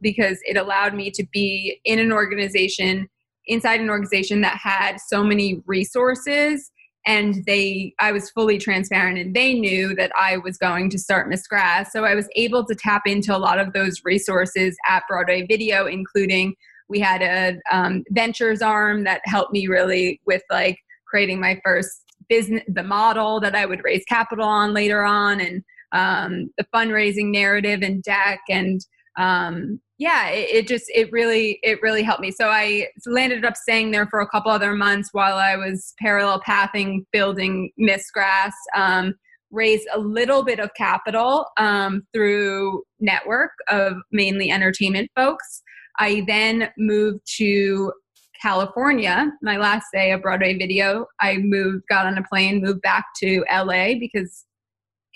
because 0.00 0.38
it 0.44 0.56
allowed 0.56 0.94
me 0.94 1.10
to 1.12 1.24
be 1.32 1.80
in 1.84 1.98
an 1.98 2.12
organization, 2.12 3.08
inside 3.46 3.80
an 3.80 3.90
organization 3.90 4.40
that 4.40 4.56
had 4.56 4.96
so 4.98 5.22
many 5.22 5.62
resources. 5.66 6.70
And 7.06 7.44
they, 7.46 7.94
I 8.00 8.10
was 8.10 8.30
fully 8.30 8.58
transparent, 8.58 9.16
and 9.16 9.32
they 9.32 9.54
knew 9.54 9.94
that 9.94 10.10
I 10.18 10.38
was 10.38 10.58
going 10.58 10.90
to 10.90 10.98
start 10.98 11.28
Miss 11.28 11.46
Grass. 11.46 11.92
So 11.92 12.04
I 12.04 12.16
was 12.16 12.28
able 12.34 12.64
to 12.64 12.74
tap 12.74 13.02
into 13.06 13.36
a 13.36 13.38
lot 13.38 13.60
of 13.60 13.72
those 13.74 14.00
resources 14.04 14.76
at 14.88 15.04
Broadway 15.08 15.46
Video, 15.46 15.86
including 15.86 16.56
we 16.88 16.98
had 16.98 17.22
a 17.22 17.60
um, 17.70 18.02
ventures 18.10 18.60
arm 18.60 19.04
that 19.04 19.20
helped 19.24 19.52
me 19.52 19.68
really 19.68 20.20
with 20.26 20.42
like 20.50 20.78
creating 21.08 21.40
my 21.40 21.60
first 21.64 22.05
business 22.28 22.62
the 22.68 22.82
model 22.82 23.40
that 23.40 23.54
i 23.54 23.66
would 23.66 23.82
raise 23.84 24.04
capital 24.04 24.44
on 24.44 24.72
later 24.72 25.04
on 25.04 25.40
and 25.40 25.62
um, 25.92 26.50
the 26.58 26.66
fundraising 26.74 27.30
narrative 27.30 27.80
and 27.82 28.02
deck 28.02 28.40
and 28.50 28.80
um, 29.16 29.80
yeah 29.98 30.28
it, 30.28 30.50
it, 30.50 30.68
just 30.68 30.84
it 30.94 31.10
really 31.12 31.58
it 31.62 31.80
really 31.80 32.02
helped 32.02 32.20
me. 32.20 32.30
So 32.30 32.48
i 32.48 32.88
landed 33.06 33.44
up 33.44 33.56
staying 33.56 33.92
there 33.92 34.06
for 34.08 34.20
a 34.20 34.28
couple 34.28 34.50
other 34.50 34.74
months 34.74 35.10
while 35.12 35.36
i 35.36 35.56
was 35.56 35.94
parallel 35.98 36.42
pathing 36.42 37.06
building 37.12 37.70
miss 37.78 38.10
grass 38.10 38.52
um, 38.76 39.14
raised 39.50 39.86
a 39.94 39.98
little 39.98 40.44
bit 40.44 40.60
of 40.60 40.70
capital 40.76 41.46
um, 41.56 42.02
through 42.12 42.82
network 43.00 43.52
of 43.68 43.94
mainly 44.12 44.50
entertainment 44.50 45.10
folks. 45.16 45.62
I 45.98 46.24
then 46.26 46.70
moved 46.76 47.20
to 47.38 47.92
California. 48.40 49.30
My 49.42 49.56
last 49.56 49.86
day 49.92 50.12
of 50.12 50.22
Broadway 50.22 50.56
video, 50.56 51.06
I 51.20 51.38
moved, 51.38 51.84
got 51.88 52.06
on 52.06 52.18
a 52.18 52.22
plane, 52.22 52.62
moved 52.62 52.82
back 52.82 53.06
to 53.18 53.44
LA 53.50 53.94
because 53.98 54.44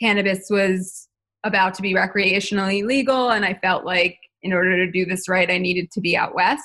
cannabis 0.01 0.47
was 0.51 1.09
about 1.45 1.75
to 1.75 1.83
be 1.83 1.95
recreationally 1.95 2.85
legal. 2.85 3.31
And 3.31 3.45
I 3.45 3.55
felt 3.55 3.85
like 3.85 4.19
in 4.43 4.53
order 4.53 4.85
to 4.85 4.91
do 4.91 5.05
this 5.05 5.29
right, 5.29 5.51
I 5.51 5.59
needed 5.59 5.91
to 5.93 6.01
be 6.01 6.17
out 6.17 6.35
west. 6.35 6.65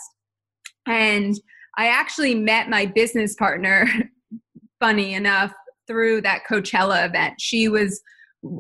And 0.88 1.36
I 1.78 1.88
actually 1.88 2.36
met 2.36 2.70
my 2.70 2.86
business 2.86 3.36
partner, 3.36 3.88
funny 4.80 5.14
enough, 5.14 5.52
through 5.88 6.22
that 6.22 6.44
Coachella 6.50 7.06
event. 7.06 7.36
She 7.40 7.68
was 7.68 8.02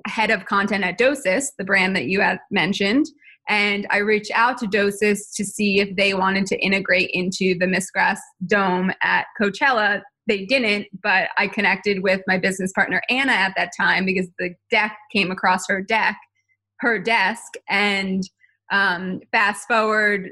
head 0.07 0.31
of 0.31 0.45
content 0.45 0.83
at 0.83 0.97
dosist, 0.97 1.55
the 1.57 1.63
brand 1.63 1.95
that 1.95 2.05
you 2.05 2.21
had 2.21 2.39
mentioned. 2.51 3.05
And 3.47 3.85
I 3.91 3.97
reached 3.97 4.31
out 4.33 4.57
to 4.59 4.67
dosist 4.67 5.35
to 5.35 5.45
see 5.45 5.79
if 5.79 5.95
they 5.95 6.13
wanted 6.13 6.47
to 6.47 6.57
integrate 6.57 7.11
into 7.13 7.55
the 7.59 7.67
Miss 7.67 7.91
Grass 7.91 8.19
Dome 8.47 8.91
at 9.03 9.25
Coachella. 9.39 10.01
They 10.27 10.45
didn't, 10.45 10.87
but 11.03 11.29
I 11.37 11.47
connected 11.47 12.01
with 12.01 12.21
my 12.27 12.39
business 12.39 12.71
partner 12.73 13.01
Anna 13.09 13.33
at 13.33 13.53
that 13.55 13.71
time 13.79 14.05
because 14.05 14.27
the 14.39 14.55
deck 14.71 14.97
came 15.13 15.29
across 15.29 15.67
her 15.67 15.81
deck, 15.81 16.17
her 16.79 16.97
desk, 16.97 17.53
and 17.69 18.23
um, 18.71 19.19
fast 19.31 19.67
forward 19.67 20.31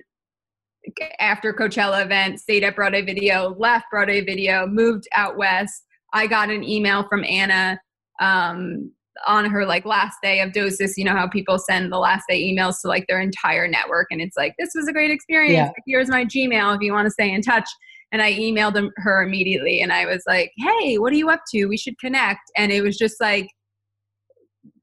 after 1.20 1.54
Coachella 1.54 2.04
event, 2.04 2.40
stayed 2.40 2.64
at 2.64 2.76
Broadway 2.76 3.04
Video, 3.04 3.56
left 3.58 3.86
Broadway 3.92 4.22
Video, 4.22 4.68
moved 4.68 5.08
out 5.16 5.38
west. 5.38 5.86
I 6.14 6.28
got 6.28 6.50
an 6.50 6.64
email 6.64 7.08
from 7.08 7.24
Anna 7.24 7.80
um, 8.20 8.92
on 9.28 9.46
her 9.46 9.66
like 9.66 9.86
last 9.86 10.18
day 10.24 10.40
of 10.42 10.52
dosist 10.52 10.98
you 10.98 11.04
know 11.04 11.16
how 11.16 11.28
people 11.28 11.60
send 11.60 11.92
the 11.92 11.98
last 11.98 12.24
day 12.28 12.42
emails 12.42 12.82
to 12.82 12.88
like 12.88 13.06
their 13.08 13.22
entire 13.22 13.68
network 13.68 14.08
and 14.12 14.22
it's 14.22 14.38
like 14.38 14.54
this 14.58 14.72
was 14.76 14.88
a 14.88 14.94
great 14.94 15.12
experience. 15.12 15.72
Yeah. 15.76 15.84
here's 15.86 16.10
my 16.10 16.26
gmail 16.26 16.76
if 16.76 16.82
you 16.82 16.92
want 16.92 17.06
to 17.06 17.12
stay 17.12 17.32
in 17.32 17.42
touch. 17.42 17.70
And 18.12 18.22
i 18.22 18.32
emailed 18.34 18.90
her 18.98 19.24
immediately 19.24 19.82
and 19.82 19.92
i 19.92 20.06
was 20.06 20.24
like 20.28 20.52
hey 20.58 20.98
what 20.98 21.14
are 21.14 21.18
you 21.18 21.30
up 21.30 21.42
to? 21.54 21.66
We 21.66 21.78
should 21.78 21.98
connect. 22.00 22.42
And 22.58 22.72
it 22.72 22.82
was 22.82 22.98
just 22.98 23.20
like 23.20 23.48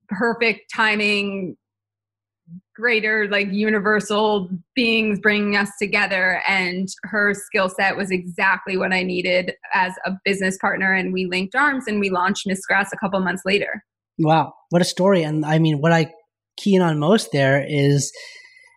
perfect 0.09 0.63
timing 0.75 1.57
greater 2.75 3.29
like 3.29 3.49
universal 3.53 4.49
beings 4.75 5.21
bringing 5.21 5.57
us 5.57 5.71
together 5.79 6.43
and 6.49 6.89
her 7.05 7.35
skill 7.35 7.69
set 7.69 7.97
was 7.97 8.11
exactly 8.11 8.77
what 8.77 8.93
i 8.93 9.03
needed 9.03 9.53
as 9.75 9.93
a 10.07 10.13
business 10.25 10.57
partner 10.59 10.93
and 10.93 11.13
we 11.13 11.27
linked 11.27 11.55
arms 11.55 11.85
and 11.87 12.01
we 12.01 12.11
launched 12.11 12.47
miss 12.47 12.65
grass 12.67 12.91
a 12.93 12.97
couple 12.97 13.21
months 13.21 13.43
later 13.45 13.85
Wow, 14.21 14.53
what 14.69 14.83
a 14.83 14.85
story! 14.85 15.23
And 15.23 15.45
I 15.45 15.59
mean, 15.59 15.79
what 15.79 15.93
I 15.93 16.13
key 16.59 16.75
in 16.75 16.83
on 16.83 16.99
most 16.99 17.31
there 17.33 17.65
is 17.67 18.13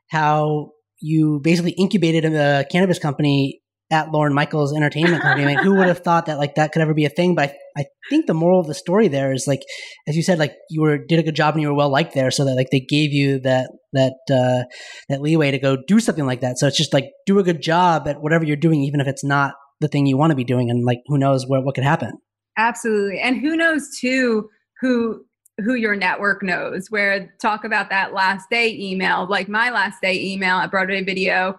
how 0.10 0.72
you 1.02 1.42
basically 1.44 1.72
incubated 1.72 2.26
a 2.26 2.66
cannabis 2.72 2.98
company 2.98 3.60
at 3.92 4.10
Lorne 4.10 4.34
Michaels 4.34 4.74
Entertainment 4.74 5.22
Company. 5.22 5.44
I 5.44 5.48
mean, 5.48 5.64
who 5.64 5.76
would 5.76 5.88
have 5.88 6.00
thought 6.04 6.28
that 6.28 6.38
like 6.38 6.56
that 6.56 6.72
could 6.72 6.82
ever 6.82 6.94
be 6.94 7.06
a 7.06 7.10
thing? 7.10 7.36
But 7.36 7.50
I, 7.78 7.82
I 7.82 7.86
think 8.10 8.26
the 8.26 8.34
moral 8.34 8.62
of 8.62 8.68
the 8.68 8.74
story 8.74 9.10
there 9.10 9.34
is 9.34 9.46
like, 9.46 9.60
as 10.08 10.16
you 10.16 10.24
said, 10.24 10.40
like 10.40 10.56
you 10.70 10.82
were 10.82 10.98
did 10.98 11.20
a 11.20 11.24
good 11.24 11.36
job 11.36 11.56
and 11.56 11.62
you 11.62 11.68
were 11.68 11.76
well 11.76 11.92
liked 11.92 12.14
there, 12.14 12.32
so 12.32 12.46
that 12.46 12.56
like 12.56 12.70
they 12.72 12.80
gave 12.80 13.12
you 13.12 13.40
that 13.42 13.70
that 13.92 14.14
uh, 14.32 14.64
that 15.10 15.22
leeway 15.22 15.52
to 15.52 15.60
go 15.60 15.78
do 15.88 16.00
something 16.00 16.26
like 16.26 16.42
that. 16.42 16.58
So 16.58 16.68
it's 16.68 16.78
just 16.78 16.94
like 16.94 17.12
do 17.26 17.40
a 17.40 17.44
good 17.44 17.62
job 17.62 18.08
at 18.08 18.22
whatever 18.22 18.46
you're 18.46 18.56
doing, 18.56 18.82
even 18.84 19.02
if 19.02 19.08
it's 19.08 19.24
not 19.24 19.56
the 19.82 19.90
thing 19.90 20.06
you 20.06 20.18
want 20.18 20.32
to 20.32 20.38
be 20.38 20.46
doing, 20.46 20.70
and 20.70 20.86
like 20.86 21.00
who 21.08 21.18
knows 21.18 21.46
what 21.46 21.66
what 21.66 21.76
could 21.76 21.84
happen. 21.84 22.14
Absolutely, 22.58 23.20
and 23.20 23.42
who 23.42 23.58
knows 23.58 23.90
too 24.00 24.48
who 24.80 25.26
who 25.60 25.76
your 25.76 25.96
network 25.96 26.42
knows 26.42 26.88
where 26.90 27.34
talk 27.42 27.64
about 27.64 27.90
that 27.90 28.14
last 28.14 28.50
day 28.50 28.76
email 28.78 29.28
like 29.30 29.48
my 29.48 29.70
last 29.70 30.02
day 30.02 30.20
email 30.20 30.58
at 30.58 30.72
broadway 30.72 31.04
video 31.04 31.56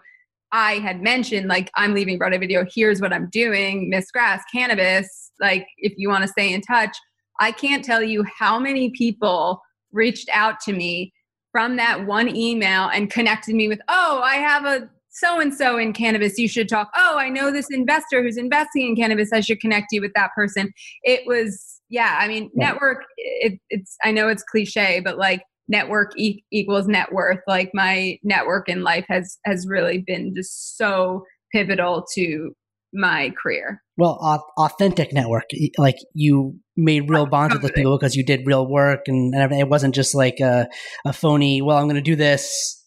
i 0.51 0.75
had 0.75 1.01
mentioned 1.01 1.47
like 1.47 1.71
i'm 1.77 1.95
leaving 1.95 2.19
broadway 2.19 2.39
video 2.39 2.67
here's 2.75 3.01
what 3.01 3.13
i'm 3.13 3.29
doing 3.31 3.89
miss 3.89 4.11
grass 4.11 4.43
cannabis 4.53 5.25
like 5.41 5.67
if 5.79 5.93
you 5.97 6.09
want 6.09 6.23
to 6.23 6.29
stay 6.29 6.53
in 6.53 6.61
touch. 6.61 6.97
I 7.41 7.53
can't 7.53 7.85
tell 7.85 8.03
you 8.03 8.25
how 8.39 8.59
many 8.59 8.91
people 8.91 9.61
reached 9.93 10.29
out 10.33 10.61
to 10.61 10.73
me 10.73 11.13
from 11.53 11.77
that 11.77 12.07
one 12.07 12.35
email 12.35 12.89
and 12.89 13.11
connected 13.11 13.55
me 13.55 13.69
with 13.69 13.81
oh 13.89 14.21
i 14.25 14.37
have 14.37 14.65
a 14.65 14.89
so 15.09 15.41
and 15.41 15.55
so 15.55 15.79
in 15.79 15.93
cannabis 15.93 16.39
you 16.39 16.49
should 16.49 16.69
talk. 16.69 16.91
Oh 16.97 17.17
i 17.19 17.29
know 17.29 17.53
this 17.53 17.71
investor 17.71 18.23
who's 18.23 18.37
investing 18.37 18.89
in 18.89 18.97
cannabis 18.97 19.33
i 19.33 19.41
should 19.41 19.61
connect 19.61 19.93
you 19.93 20.01
with 20.01 20.13
that 20.15 20.31
person. 20.35 20.73
It 21.03 21.27
was 21.27 21.81
yeah 21.95 22.19
i 22.21 22.29
mean 22.29 22.51
yeah. 22.55 22.71
network 22.71 22.99
it, 23.17 23.59
it's 23.71 23.97
i 24.03 24.11
know 24.11 24.29
it's 24.29 24.43
cliche 24.43 25.01
but 25.01 25.17
like 25.19 25.43
network 25.69 26.13
e- 26.19 26.45
equals 26.53 26.87
net 26.87 27.13
worth. 27.13 27.41
Like 27.47 27.71
my 27.75 28.19
network 28.23 28.69
in 28.69 28.83
life 28.83 29.05
has 29.09 29.39
has 29.45 29.67
really 29.69 30.03
been 30.07 30.33
just 30.35 30.77
so 30.77 31.25
pivotal 31.53 32.05
to 32.15 32.53
my 32.93 33.33
career. 33.41 33.83
Well 33.97 34.43
authentic 34.59 35.13
network 35.13 35.45
like 35.79 35.97
you 36.15 36.59
made 36.77 37.11
real 37.11 37.27
bonds 37.27 37.55
with 37.55 37.63
those 37.63 37.73
people 37.73 37.97
because 37.99 38.17
you 38.17 38.25
did 38.25 38.47
real 38.47 38.69
work 38.69 39.01
and, 39.07 39.35
and 39.35 39.43
everything. 39.43 39.61
It 39.61 39.69
wasn't 39.69 39.95
just 39.95 40.15
like 40.15 40.41
a, 40.41 40.69
a 41.05 41.13
phony 41.13 41.63
well 41.63 41.77
i'm 41.77 41.85
going 41.85 41.97
to 41.97 42.03
do 42.03 42.17
this 42.17 42.83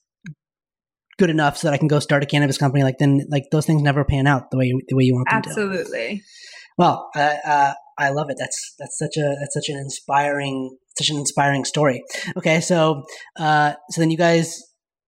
good 1.18 1.30
enough 1.30 1.58
so 1.58 1.68
that 1.68 1.74
i 1.74 1.78
can 1.78 1.88
go 1.88 2.00
start 2.00 2.24
a 2.24 2.26
cannabis 2.26 2.58
company. 2.58 2.84
Like 2.84 2.98
then 3.00 3.26
like 3.30 3.44
those 3.52 3.66
things 3.66 3.82
never 3.82 4.06
pan 4.06 4.28
out 4.28 4.52
the 4.52 4.58
way 4.58 4.74
the 4.88 4.96
way 4.96 5.04
you 5.04 5.16
want 5.16 5.30
them 5.30 5.38
absolutely. 5.38 5.76
to. 5.76 5.80
Absolutely. 5.82 6.24
Well 6.78 7.10
uh, 7.16 7.36
uh, 7.46 7.74
I 7.98 8.10
love 8.10 8.30
it. 8.30 8.38
That's 8.40 8.76
that's 8.80 8.98
such 8.98 9.18
a 9.18 9.36
that's 9.40 9.54
such 9.54 9.70
an 9.70 9.78
inspiring 9.78 10.78
such 10.98 11.10
an 11.10 11.18
inspiring 11.18 11.66
story. 11.66 12.04
Okay, 12.38 12.60
so 12.62 13.04
uh, 13.40 13.74
so 13.92 14.02
then 14.02 14.12
you 14.12 14.18
guys 14.18 14.62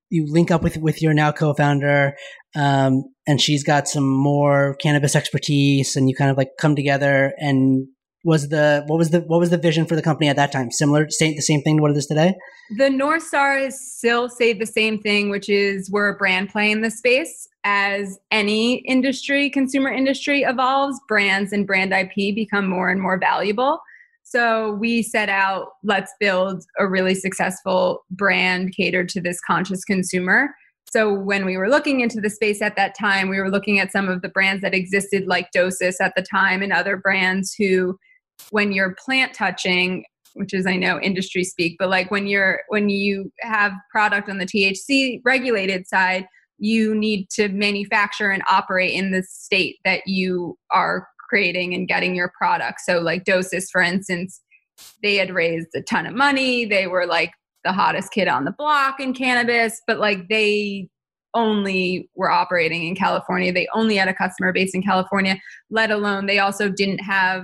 you 0.09 0.25
link 0.27 0.51
up 0.51 0.63
with 0.63 0.77
with 0.77 1.01
your 1.01 1.13
now 1.13 1.31
co-founder, 1.31 2.15
um, 2.55 3.03
and 3.27 3.39
she's 3.39 3.63
got 3.63 3.87
some 3.87 4.07
more 4.07 4.75
cannabis 4.81 5.15
expertise, 5.15 5.95
and 5.95 6.09
you 6.09 6.15
kind 6.15 6.31
of 6.31 6.37
like 6.37 6.49
come 6.59 6.75
together. 6.75 7.33
And 7.37 7.87
was 8.23 8.49
the 8.49 8.83
what 8.87 8.97
was 8.97 9.11
the 9.11 9.21
what 9.21 9.39
was 9.39 9.49
the 9.49 9.57
vision 9.57 9.85
for 9.85 9.95
the 9.95 10.01
company 10.01 10.27
at 10.27 10.35
that 10.35 10.51
time? 10.51 10.71
Similar, 10.71 11.09
same 11.09 11.35
the 11.35 11.41
same 11.41 11.61
thing 11.61 11.77
to 11.77 11.81
what 11.81 11.91
it 11.91 11.97
is 11.97 12.05
today. 12.05 12.33
The 12.77 12.89
North 12.89 13.23
Star 13.23 13.57
is 13.57 13.79
still 13.97 14.29
say 14.29 14.53
the 14.53 14.65
same 14.65 14.99
thing, 14.99 15.29
which 15.29 15.49
is 15.49 15.89
we're 15.89 16.09
a 16.09 16.15
brand 16.15 16.49
play 16.49 16.71
in 16.71 16.81
the 16.81 16.91
space 16.91 17.47
as 17.63 18.19
any 18.31 18.75
industry, 18.79 19.49
consumer 19.49 19.91
industry 19.91 20.43
evolves, 20.43 20.99
brands 21.07 21.51
and 21.51 21.65
brand 21.65 21.93
IP 21.93 22.35
become 22.35 22.67
more 22.67 22.89
and 22.89 23.01
more 23.01 23.17
valuable. 23.19 23.79
So 24.23 24.73
we 24.73 25.01
set 25.01 25.27
out, 25.27 25.69
let's 25.83 26.13
build 26.19 26.63
a 26.77 26.87
really 26.87 27.15
successful 27.15 28.05
brand 28.11 28.75
catered 28.75 29.09
to 29.09 29.21
this 29.21 29.39
conscious 29.41 29.83
consumer. 29.83 30.49
So 30.91 31.13
when 31.13 31.45
we 31.45 31.57
were 31.57 31.69
looking 31.69 32.01
into 32.01 32.21
the 32.21 32.29
space 32.29 32.61
at 32.61 32.75
that 32.75 32.95
time, 32.97 33.29
we 33.29 33.39
were 33.39 33.49
looking 33.49 33.79
at 33.79 33.91
some 33.91 34.07
of 34.07 34.21
the 34.21 34.29
brands 34.29 34.61
that 34.61 34.73
existed 34.73 35.25
like 35.27 35.51
dosist 35.51 35.99
at 35.99 36.13
the 36.15 36.21
time 36.21 36.61
and 36.61 36.71
other 36.71 36.95
brands 36.95 37.53
who 37.57 37.97
when 38.51 38.71
you're 38.71 38.95
plant 39.03 39.33
touching 39.33 40.03
which 40.33 40.53
is 40.53 40.65
I 40.65 40.75
know 40.75 40.99
industry 40.99 41.43
speak, 41.43 41.75
but 41.79 41.89
like 41.89 42.11
when 42.11 42.27
you're 42.27 42.61
when 42.69 42.89
you 42.89 43.31
have 43.41 43.73
product 43.91 44.29
on 44.29 44.37
the 44.37 44.45
THC 44.45 45.21
regulated 45.25 45.87
side, 45.87 46.27
you 46.57 46.93
need 46.95 47.29
to 47.31 47.49
manufacture 47.49 48.29
and 48.31 48.43
operate 48.49 48.93
in 48.93 49.11
the 49.11 49.23
state 49.23 49.77
that 49.85 50.01
you 50.05 50.57
are 50.71 51.07
creating 51.29 51.73
and 51.73 51.87
getting 51.87 52.15
your 52.15 52.31
product. 52.37 52.81
So, 52.81 52.99
like 52.99 53.23
dosist, 53.23 53.71
for 53.71 53.81
instance, 53.81 54.41
they 55.03 55.15
had 55.15 55.33
raised 55.33 55.69
a 55.75 55.81
ton 55.81 56.05
of 56.05 56.13
money. 56.13 56.65
They 56.65 56.87
were 56.87 57.05
like 57.05 57.31
the 57.63 57.71
hottest 57.71 58.11
kid 58.11 58.27
on 58.27 58.45
the 58.45 58.51
block 58.51 58.99
in 58.99 59.13
cannabis, 59.13 59.81
but 59.87 59.99
like 59.99 60.27
they 60.29 60.87
only 61.33 62.09
were 62.15 62.31
operating 62.31 62.87
in 62.87 62.95
California. 62.95 63.53
They 63.53 63.67
only 63.73 63.97
had 63.97 64.07
a 64.07 64.13
customer 64.13 64.51
base 64.51 64.73
in 64.73 64.81
California, 64.81 65.37
let 65.69 65.91
alone 65.91 66.25
they 66.25 66.39
also 66.39 66.69
didn't 66.69 66.99
have 66.99 67.43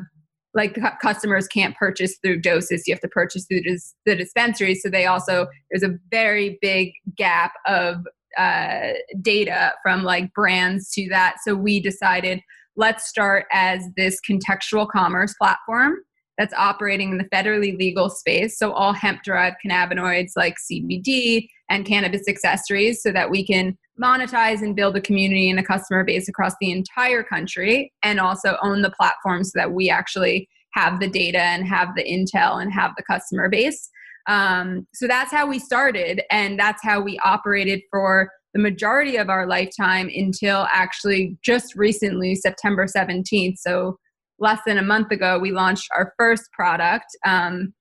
like 0.55 0.79
customers 1.01 1.47
can't 1.47 1.75
purchase 1.75 2.17
through 2.23 2.41
dosist 2.41 2.87
you 2.87 2.93
have 2.93 3.01
to 3.01 3.07
purchase 3.09 3.45
through 3.45 3.61
the 4.05 4.15
dispensary 4.15 4.73
so 4.73 4.89
they 4.89 5.05
also 5.05 5.47
there's 5.69 5.83
a 5.83 5.97
very 6.09 6.57
big 6.61 6.91
gap 7.17 7.51
of 7.67 8.05
uh, 8.37 8.93
data 9.21 9.73
from 9.81 10.03
like 10.03 10.33
brands 10.33 10.91
to 10.91 11.07
that. 11.09 11.37
So 11.43 11.55
we 11.55 11.79
decided 11.79 12.41
let's 12.75 13.07
start 13.07 13.45
as 13.51 13.83
this 13.95 14.19
contextual 14.29 14.89
commerce 14.89 15.33
platform 15.39 15.95
that's 16.37 16.53
operating 16.55 17.11
in 17.11 17.17
the 17.17 17.29
federally 17.29 17.77
legal 17.77 18.09
space. 18.09 18.59
So 18.59 18.73
all 18.73 18.91
hemp 18.91 19.23
derived 19.23 19.57
cannabinoids 19.65 20.31
like 20.35 20.55
CBD 20.69 21.47
and 21.69 21.85
cannabis 21.85 22.27
accessories 22.27 23.01
so 23.01 23.13
that 23.13 23.29
we 23.29 23.45
can 23.45 23.77
monetize 24.01 24.61
and 24.61 24.75
build 24.75 24.95
a 24.95 25.01
community 25.01 25.49
and 25.49 25.59
a 25.59 25.63
customer 25.63 26.03
base 26.03 26.27
across 26.27 26.53
the 26.59 26.71
entire 26.71 27.23
country 27.23 27.91
and 28.03 28.19
also 28.19 28.57
own 28.61 28.81
the 28.81 28.91
platform 28.91 29.43
so 29.43 29.51
that 29.55 29.71
we 29.71 29.89
actually 29.89 30.49
have 30.73 30.99
the 30.99 31.07
data 31.07 31.39
and 31.39 31.65
have 31.65 31.95
the 31.95 32.03
intel 32.03 32.61
and 32.61 32.71
have 32.73 32.91
the 32.97 33.03
customer 33.03 33.49
base. 33.49 33.89
Um, 34.27 34.87
so 34.93 35.07
that's 35.07 35.31
how 35.31 35.47
we 35.47 35.59
started, 35.59 36.21
and 36.31 36.59
that's 36.59 36.83
how 36.83 36.99
we 36.99 37.19
operated 37.19 37.81
for 37.91 38.29
the 38.53 38.61
majority 38.61 39.17
of 39.17 39.29
our 39.29 39.45
lifetime 39.45 40.09
until 40.13 40.67
actually 40.71 41.37
just 41.43 41.75
recently, 41.75 42.35
September 42.35 42.87
17th. 42.87 43.57
So 43.57 43.97
less 44.39 44.59
than 44.65 44.77
a 44.77 44.83
month 44.83 45.11
ago, 45.11 45.39
we 45.39 45.51
launched 45.51 45.87
our 45.95 46.13
first 46.17 46.43
product 46.53 47.05
um, 47.25 47.73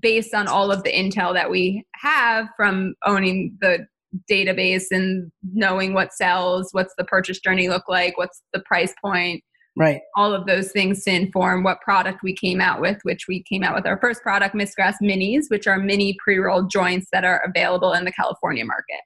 based 0.00 0.34
on 0.34 0.48
all 0.48 0.72
of 0.72 0.82
the 0.84 0.92
intel 0.92 1.34
that 1.34 1.50
we 1.50 1.84
have 1.94 2.46
from 2.56 2.94
owning 3.04 3.56
the 3.60 3.86
database 4.30 4.84
and 4.90 5.30
knowing 5.52 5.94
what 5.94 6.12
sells, 6.12 6.68
what's 6.72 6.94
the 6.98 7.04
purchase 7.04 7.38
journey 7.38 7.68
look 7.68 7.88
like, 7.88 8.16
what's 8.18 8.42
the 8.52 8.60
price 8.60 8.92
point, 9.02 9.42
right. 9.76 10.00
All 10.16 10.32
of 10.32 10.46
those 10.46 10.72
things 10.72 11.04
to 11.04 11.10
inform 11.10 11.62
what 11.62 11.80
product 11.80 12.20
we 12.22 12.34
came 12.34 12.60
out 12.60 12.80
with 12.80 12.98
which 13.02 13.26
we 13.28 13.42
came 13.42 13.62
out 13.62 13.74
with 13.74 13.86
our 13.86 13.98
first 13.98 14.22
product 14.22 14.54
miss 14.54 14.74
grass 14.74 14.96
minis 15.02 15.44
which 15.48 15.66
are 15.66 15.78
mini 15.78 16.16
pre-rolled 16.22 16.70
joints 16.70 17.06
that 17.12 17.24
are 17.24 17.42
available 17.46 17.92
in 17.92 18.04
the 18.04 18.12
california 18.12 18.64
market. 18.64 19.00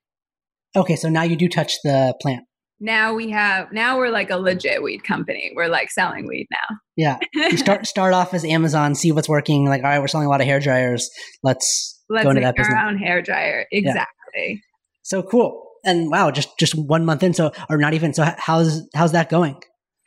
Okay 0.77 0.97
so 0.97 1.09
now 1.09 1.23
you 1.23 1.37
do 1.37 1.49
touch 1.49 1.75
the 1.85 2.15
plant. 2.21 2.45
Now 2.81 3.15
we 3.15 3.31
have 3.31 3.73
now 3.73 3.97
we're 3.97 4.11
like 4.11 4.31
a 4.31 4.37
legit 4.37 4.83
weed 4.83 5.05
company. 5.05 5.53
We're 5.55 5.69
like 5.69 5.91
selling 5.91 6.27
weed 6.27 6.49
now. 6.51 6.77
Yeah. 6.97 7.19
You 7.35 7.57
start 7.57 7.87
start 7.95 8.13
off 8.13 8.35
as 8.35 8.45
amazon 8.45 8.95
see 8.95 9.13
what's 9.13 9.29
working 9.29 9.67
like 9.67 9.83
all 9.83 9.91
right 9.91 10.01
we're 10.01 10.09
selling 10.09 10.27
a 10.27 10.31
lot 10.31 10.41
of 10.41 10.47
hair 10.47 10.61
dryers. 10.61 11.09
Let's, 11.43 12.03
let's 12.09 12.25
go 12.25 12.31
into 12.31 12.43
that 12.43 12.57
business. 12.57 12.75
our 12.77 12.89
own 12.89 12.99
hair 12.99 13.23
dryer. 13.23 13.67
Exactly. 13.71 14.05
yeah. 14.37 14.57
So 15.05 15.23
cool 15.23 15.71
and 15.85 16.11
wow 16.11 16.31
just 16.31 16.59
just 16.59 16.75
one 16.75 17.05
month 17.05 17.23
in 17.23 17.33
so 17.33 17.53
or 17.71 17.79
not 17.79 17.95
even 17.95 18.13
so 18.13 18.29
how's 18.37 18.83
how's 18.95 19.13
that 19.13 19.31
going 19.31 19.57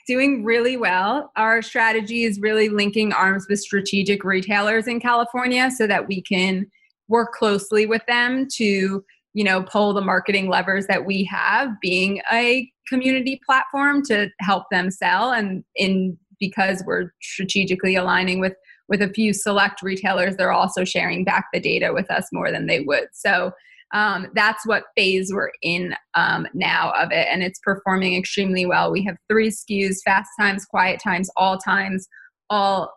doing 0.08 0.44
really 0.44 0.78
well. 0.78 1.32
Our 1.36 1.62
strategy 1.62 2.24
is 2.24 2.40
really 2.40 2.70
linking 2.70 3.12
arms 3.12 3.46
with 3.48 3.60
strategic 3.60 4.24
retailers 4.24 4.88
in 4.88 5.00
California 5.00 5.70
so 5.70 5.86
that 5.86 6.08
we 6.08 6.22
can 6.22 6.66
work 7.10 7.34
closely 7.34 7.86
with 7.86 8.02
them 8.08 8.48
to, 8.56 9.04
you 9.34 9.44
know, 9.44 9.64
pull 9.64 9.94
the 9.94 10.02
marketing 10.02 10.50
levers 10.50 10.88
that 10.88 11.06
we 11.06 11.26
have 11.26 11.70
being 11.82 12.22
a 12.32 12.72
community 12.88 13.40
platform 13.46 14.02
to 14.06 14.30
help 14.40 14.64
them 14.72 14.90
sell 14.90 15.32
and 15.32 15.64
in 15.76 16.18
because 16.40 16.84
we're 16.86 17.12
strategically 17.22 17.96
aligning 17.96 18.40
with 18.40 18.54
with 18.90 19.02
a 19.02 19.10
few 19.10 19.34
select 19.34 19.82
retailers, 19.82 20.38
they're 20.38 20.54
also 20.54 20.86
sharing 20.86 21.26
back 21.26 21.48
the 21.52 21.60
data 21.60 21.92
with 21.94 22.10
us 22.10 22.30
more 22.32 22.50
than 22.52 22.68
they 22.68 22.80
would. 22.80 23.10
So 23.12 23.52
um, 23.93 24.28
that's 24.34 24.65
what 24.65 24.84
phase 24.95 25.32
we're 25.34 25.52
in 25.62 25.95
um, 26.13 26.47
now 26.54 26.91
of 26.97 27.12
it, 27.12 27.28
and 27.32 27.43
it's 27.43 27.60
performing 27.63 28.15
extremely 28.15 28.65
well. 28.65 28.91
We 28.91 29.04
have 29.06 29.17
three 29.30 29.50
SKUs: 29.50 29.97
fast 30.04 30.30
times, 30.39 30.65
quiet 30.65 31.00
times, 31.04 31.30
all 31.38 31.58
times, 31.58 32.08
all 32.50 32.93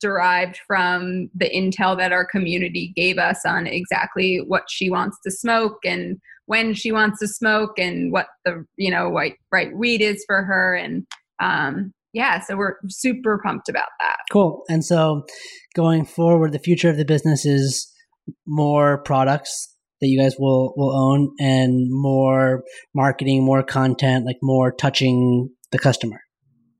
derived 0.00 0.60
from 0.66 1.28
the 1.34 1.50
intel 1.50 1.96
that 1.98 2.12
our 2.12 2.24
community 2.24 2.92
gave 2.94 3.18
us 3.18 3.44
on 3.44 3.66
exactly 3.66 4.40
what 4.46 4.62
she 4.68 4.90
wants 4.90 5.18
to 5.24 5.30
smoke 5.30 5.78
and 5.84 6.18
when 6.46 6.72
she 6.72 6.92
wants 6.92 7.18
to 7.18 7.26
smoke 7.26 7.72
and 7.78 8.12
what 8.12 8.26
the 8.44 8.64
you 8.76 8.92
know 8.92 9.08
right 9.08 9.34
right 9.50 9.76
weed 9.76 10.00
is 10.00 10.24
for 10.28 10.44
her 10.44 10.74
and 10.76 11.04
um, 11.40 11.92
yeah, 12.12 12.40
so 12.40 12.56
we're 12.56 12.76
super 12.88 13.38
pumped 13.44 13.68
about 13.68 13.88
that. 14.00 14.16
Cool. 14.32 14.64
And 14.68 14.84
so 14.84 15.24
going 15.74 16.04
forward, 16.04 16.52
the 16.52 16.58
future 16.58 16.90
of 16.90 16.96
the 16.96 17.04
business 17.04 17.44
is 17.44 17.92
more 18.46 19.02
products 19.02 19.74
that 20.00 20.08
you 20.08 20.18
guys 20.18 20.36
will 20.38 20.74
will 20.76 20.94
own 20.94 21.34
and 21.40 21.90
more 21.90 22.62
marketing, 22.94 23.44
more 23.44 23.62
content, 23.62 24.24
like 24.24 24.38
more 24.42 24.72
touching 24.72 25.50
the 25.70 25.78
customer. 25.78 26.20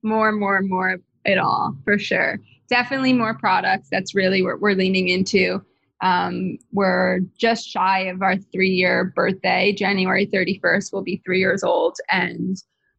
More, 0.03 0.33
more, 0.33 0.61
more 0.63 0.97
it 1.25 1.39
all 1.39 1.75
for 1.85 1.99
sure. 1.99 2.39
Definitely 2.69 3.13
more 3.13 3.37
products. 3.37 3.89
That's 3.91 4.15
really 4.15 4.43
what 4.43 4.61
we're 4.61 4.75
leaning 4.75 5.09
into. 5.09 5.63
Um, 6.01 6.59
we're 6.73 7.21
just 7.37 7.69
shy 7.69 8.03
of 8.03 8.23
our 8.23 8.37
three 8.37 8.71
year 8.71 9.13
birthday. 9.17 9.73
January 9.73 10.27
31st 10.27 10.93
will 10.93 11.03
be 11.03 11.21
three 11.25 11.41
years 11.41 11.65
old. 11.65 11.97
And 12.13 12.57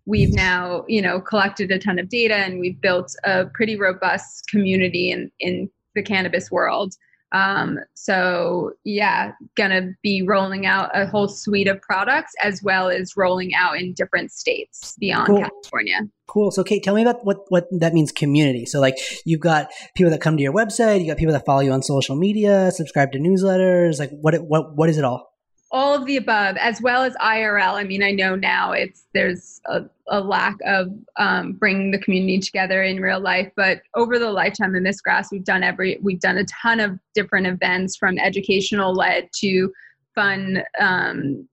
we've 0.10 0.34
now 0.34 0.84
you 0.88 1.01
know 1.01 1.21
collected 1.21 1.71
a 1.71 1.77
ton 1.77 1.99
of 1.99 2.10
data 2.10 2.36
and 2.36 2.60
we've 2.60 2.82
built 2.82 3.15
a 3.23 3.45
pretty 3.53 3.77
robust 3.77 4.47
community 4.49 5.12
in 5.12 5.32
in 5.39 5.69
the 5.95 6.03
cannabis 6.03 6.49
world 6.51 6.95
um, 7.31 7.77
so 7.93 8.71
yeah 8.83 9.31
gonna 9.55 9.91
be 10.01 10.23
rolling 10.23 10.65
out 10.65 10.89
a 10.93 11.05
whole 11.05 11.27
suite 11.27 11.67
of 11.67 11.81
products 11.81 12.33
as 12.43 12.61
well 12.63 12.89
as 12.89 13.15
rolling 13.15 13.53
out 13.53 13.79
in 13.79 13.93
different 13.93 14.31
states 14.31 14.95
beyond 14.99 15.27
cool. 15.27 15.39
california. 15.39 16.01
Cool. 16.27 16.51
So 16.51 16.63
kate 16.63 16.83
tell 16.83 16.93
me 16.93 17.01
about 17.01 17.25
what 17.25 17.37
what 17.49 17.67
that 17.71 17.93
means 17.93 18.11
community. 18.11 18.65
So 18.65 18.79
like 18.79 18.97
you've 19.25 19.39
got 19.39 19.69
people 19.95 20.11
that 20.11 20.21
come 20.21 20.37
to 20.37 20.43
your 20.43 20.53
website 20.53 21.01
you 21.01 21.07
got 21.07 21.17
people 21.17 21.33
that 21.33 21.45
follow 21.45 21.61
you 21.61 21.71
on 21.71 21.81
social 21.81 22.15
media 22.15 22.71
subscribe 22.71 23.11
to 23.11 23.19
newsletters 23.19 23.99
like 23.99 24.11
what 24.11 24.35
what 24.43 24.75
what 24.75 24.89
is 24.89 24.97
it 24.97 25.03
all 25.03 25.28
all 25.71 25.93
of 25.93 26.05
the 26.05 26.17
above 26.17 26.55
as 26.58 26.82
well 26.82 27.03
as 27.03 27.15
irl 27.21 27.73
i 27.73 27.84
mean 27.84 28.01
i 28.01 28.12
know 28.12 28.36
now 28.36 28.71
it's 28.71 29.05
there's 29.13 29.62
a, 29.67 29.84
a 30.08 30.19
lack 30.19 30.55
of 30.65 30.88
um, 31.17 31.53
bringing 31.53 31.91
the 31.91 31.99
community 31.99 32.39
together 32.39 32.84
in 32.84 32.99
real 32.99 33.19
life 33.19 33.51
but 33.55 33.82
over 33.95 34.17
the 34.17 34.32
lifetime 34.32 34.73
of 34.75 34.82
miss 34.82 35.01
grass 35.01 35.32
we've 35.32 35.43
done 35.43 35.63
every 35.63 35.99
we've 36.01 36.19
done 36.19 36.38
a 36.38 36.45
ton 36.45 36.79
of 36.79 36.97
different 37.13 37.45
events 37.45 37.95
from 37.95 38.17
educational 38.17 38.93
led 38.93 39.29
to 39.34 39.71
fun 40.15 40.63
um, 40.79 41.47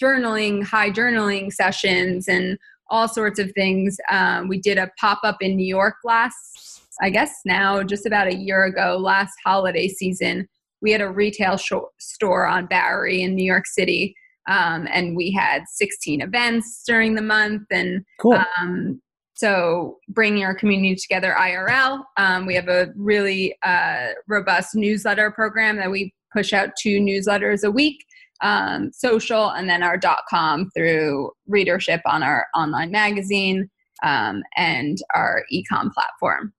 journaling 0.00 0.62
high 0.62 0.90
journaling 0.90 1.52
sessions 1.52 2.28
and 2.28 2.58
all 2.90 3.08
sorts 3.08 3.38
of 3.38 3.50
things. 3.52 3.96
Um, 4.10 4.46
we 4.46 4.60
did 4.60 4.76
a 4.76 4.90
pop-up 5.00 5.38
in 5.40 5.56
new 5.56 5.66
york 5.66 5.96
last 6.04 6.82
i 7.02 7.10
guess 7.10 7.40
now 7.44 7.82
just 7.82 8.06
about 8.06 8.28
a 8.28 8.34
year 8.34 8.64
ago 8.64 8.96
last 9.00 9.34
holiday 9.44 9.88
season 9.88 10.48
we 10.84 10.92
had 10.92 11.00
a 11.00 11.10
retail 11.10 11.56
sh- 11.56 11.72
store 11.98 12.46
on 12.46 12.66
Bowery 12.66 13.22
in 13.22 13.34
New 13.34 13.44
York 13.44 13.66
City. 13.66 14.14
Um, 14.46 14.86
and 14.92 15.16
we 15.16 15.32
had 15.32 15.62
16 15.66 16.20
events 16.20 16.82
during 16.86 17.14
the 17.14 17.22
month. 17.22 17.62
And 17.70 18.04
cool. 18.20 18.38
um, 18.60 19.00
so 19.32 19.96
bringing 20.10 20.44
our 20.44 20.54
community 20.54 20.94
together 20.94 21.34
IRL. 21.36 22.04
Um, 22.18 22.44
we 22.44 22.54
have 22.54 22.68
a 22.68 22.92
really 22.96 23.56
uh, 23.62 24.08
robust 24.28 24.74
newsletter 24.74 25.30
program 25.30 25.76
that 25.78 25.90
we 25.90 26.12
push 26.32 26.52
out 26.52 26.70
two 26.78 27.00
newsletters 27.00 27.64
a 27.64 27.70
week. 27.70 28.04
Um, 28.42 28.90
social 28.92 29.50
and 29.52 29.70
then 29.70 29.82
our 29.82 29.96
dot 29.96 30.18
com 30.28 30.68
through 30.76 31.30
readership 31.46 32.02
on 32.04 32.22
our 32.22 32.46
online 32.54 32.90
magazine 32.90 33.70
um, 34.02 34.42
and 34.56 34.98
our 35.14 35.44
ecom 35.50 35.90
platform. 35.92 36.52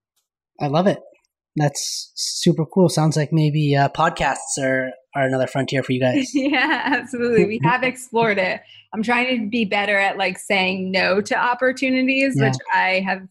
I 0.59 0.67
love 0.67 0.87
it. 0.87 0.99
That's 1.55 2.11
super 2.15 2.65
cool. 2.65 2.89
Sounds 2.89 3.15
like 3.15 3.31
maybe 3.31 3.75
uh, 3.75 3.89
podcasts 3.89 4.57
are, 4.59 4.91
are 5.15 5.25
another 5.25 5.47
frontier 5.47 5.83
for 5.83 5.93
you 5.93 5.99
guys. 6.01 6.33
yeah, 6.33 6.81
absolutely. 6.85 7.45
We 7.45 7.59
have 7.63 7.83
explored 7.83 8.37
it. 8.37 8.61
I'm 8.93 9.03
trying 9.03 9.39
to 9.39 9.49
be 9.49 9.65
better 9.65 9.97
at 9.97 10.17
like 10.17 10.37
saying 10.37 10.91
no 10.91 11.21
to 11.21 11.35
opportunities, 11.35 12.35
yeah. 12.37 12.47
which 12.47 12.57
I 12.73 13.03
have 13.05 13.27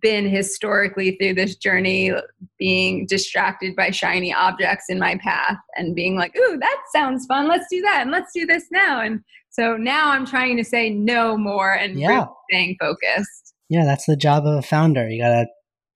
been 0.00 0.28
historically 0.28 1.16
through 1.16 1.34
this 1.34 1.56
journey 1.56 2.12
being 2.58 3.06
distracted 3.06 3.76
by 3.76 3.90
shiny 3.90 4.32
objects 4.32 4.86
in 4.88 4.98
my 4.98 5.16
path 5.18 5.58
and 5.76 5.94
being 5.94 6.16
like, 6.16 6.34
ooh, 6.36 6.58
that 6.58 6.82
sounds 6.94 7.26
fun. 7.26 7.48
Let's 7.48 7.66
do 7.70 7.82
that 7.82 8.00
and 8.02 8.10
let's 8.10 8.32
do 8.34 8.46
this 8.46 8.64
now. 8.70 9.00
And 9.00 9.22
so 9.50 9.76
now 9.76 10.10
I'm 10.10 10.26
trying 10.26 10.56
to 10.56 10.64
say 10.64 10.90
no 10.90 11.36
more 11.36 11.72
and 11.72 11.98
yeah. 11.98 12.08
really 12.08 12.28
staying 12.50 12.76
focused. 12.80 13.54
Yeah, 13.68 13.84
that's 13.84 14.06
the 14.06 14.16
job 14.16 14.46
of 14.46 14.58
a 14.58 14.62
founder. 14.62 15.08
You 15.08 15.22
gotta 15.22 15.46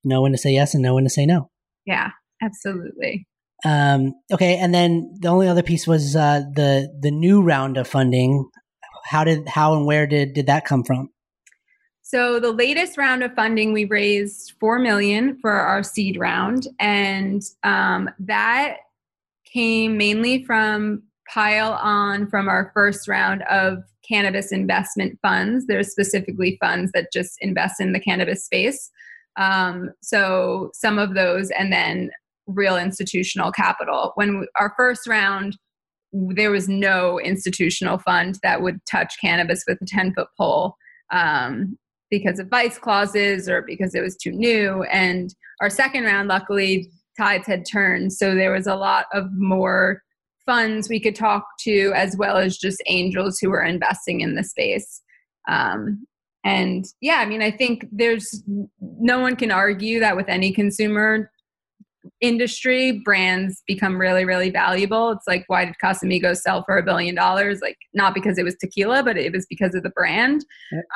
know 0.04 0.22
when 0.22 0.32
to 0.32 0.38
say 0.38 0.52
yes 0.52 0.74
and 0.74 0.82
know 0.82 0.94
when 0.94 1.04
to 1.04 1.10
say 1.10 1.26
no. 1.26 1.50
Yeah, 1.86 2.10
absolutely. 2.42 3.26
Um, 3.64 4.14
okay, 4.32 4.56
and 4.56 4.72
then 4.72 5.14
the 5.20 5.28
only 5.28 5.48
other 5.48 5.62
piece 5.62 5.86
was 5.86 6.14
uh, 6.14 6.42
the 6.54 6.88
the 7.00 7.10
new 7.10 7.42
round 7.42 7.76
of 7.76 7.88
funding. 7.88 8.48
How 9.04 9.24
did 9.24 9.48
how 9.48 9.74
and 9.74 9.86
where 9.86 10.06
did 10.06 10.34
did 10.34 10.46
that 10.46 10.64
come 10.64 10.84
from? 10.84 11.10
So 12.02 12.40
the 12.40 12.52
latest 12.52 12.96
round 12.96 13.22
of 13.22 13.34
funding, 13.34 13.72
we 13.72 13.84
raised 13.84 14.54
four 14.60 14.78
million 14.78 15.38
for 15.40 15.50
our 15.50 15.82
seed 15.82 16.18
round, 16.18 16.68
and 16.78 17.42
um, 17.64 18.08
that 18.20 18.78
came 19.44 19.96
mainly 19.96 20.44
from 20.44 21.02
pile 21.28 21.72
on 21.72 22.28
from 22.28 22.48
our 22.48 22.70
first 22.74 23.08
round 23.08 23.42
of 23.42 23.82
cannabis 24.08 24.52
investment 24.52 25.18
funds. 25.20 25.66
There's 25.66 25.90
specifically 25.90 26.56
funds 26.60 26.92
that 26.92 27.12
just 27.12 27.36
invest 27.40 27.80
in 27.80 27.92
the 27.92 28.00
cannabis 28.00 28.44
space. 28.44 28.90
Um, 29.38 29.90
so 30.02 30.70
some 30.74 30.98
of 30.98 31.14
those, 31.14 31.50
and 31.50 31.72
then 31.72 32.10
real 32.46 32.76
institutional 32.76 33.52
capital. 33.52 34.12
When 34.16 34.40
we, 34.40 34.48
our 34.56 34.74
first 34.76 35.06
round, 35.06 35.56
there 36.12 36.50
was 36.50 36.68
no 36.68 37.20
institutional 37.20 37.98
fund 37.98 38.38
that 38.42 38.62
would 38.62 38.80
touch 38.90 39.14
cannabis 39.20 39.64
with 39.66 39.78
a 39.80 39.86
10 39.86 40.14
foot 40.14 40.28
pole 40.36 40.74
um, 41.12 41.78
because 42.10 42.38
of 42.38 42.48
vice 42.48 42.78
clauses 42.78 43.48
or 43.48 43.62
because 43.62 43.94
it 43.94 44.00
was 44.00 44.16
too 44.16 44.32
new. 44.32 44.82
And 44.84 45.34
our 45.60 45.70
second 45.70 46.04
round, 46.04 46.28
luckily, 46.28 46.90
tides 47.18 47.46
had 47.46 47.64
turned. 47.70 48.12
So 48.12 48.34
there 48.34 48.52
was 48.52 48.66
a 48.66 48.76
lot 48.76 49.06
of 49.12 49.26
more 49.32 50.02
funds 50.46 50.88
we 50.88 51.00
could 51.00 51.14
talk 51.14 51.44
to, 51.60 51.92
as 51.94 52.16
well 52.16 52.38
as 52.38 52.56
just 52.56 52.82
angels 52.86 53.38
who 53.38 53.50
were 53.50 53.62
investing 53.62 54.22
in 54.22 54.34
the 54.34 54.44
space. 54.44 55.02
Um, 55.46 56.06
and 56.44 56.84
yeah, 57.00 57.16
I 57.16 57.26
mean, 57.26 57.42
I 57.42 57.50
think 57.50 57.86
there's 57.90 58.42
no 58.80 59.20
one 59.20 59.36
can 59.36 59.50
argue 59.50 60.00
that 60.00 60.16
with 60.16 60.28
any 60.28 60.52
consumer 60.52 61.30
industry, 62.20 63.02
brands 63.04 63.62
become 63.66 63.98
really, 63.98 64.24
really 64.24 64.50
valuable. 64.50 65.10
It's 65.10 65.26
like, 65.26 65.44
why 65.48 65.64
did 65.64 65.74
Casamigos 65.82 66.38
sell 66.38 66.62
for 66.64 66.78
a 66.78 66.82
billion 66.82 67.14
dollars? 67.14 67.60
Like, 67.60 67.76
not 67.92 68.14
because 68.14 68.38
it 68.38 68.44
was 68.44 68.56
tequila, 68.56 69.02
but 69.02 69.16
it 69.16 69.32
was 69.32 69.46
because 69.48 69.74
of 69.74 69.82
the 69.82 69.90
brand. 69.90 70.44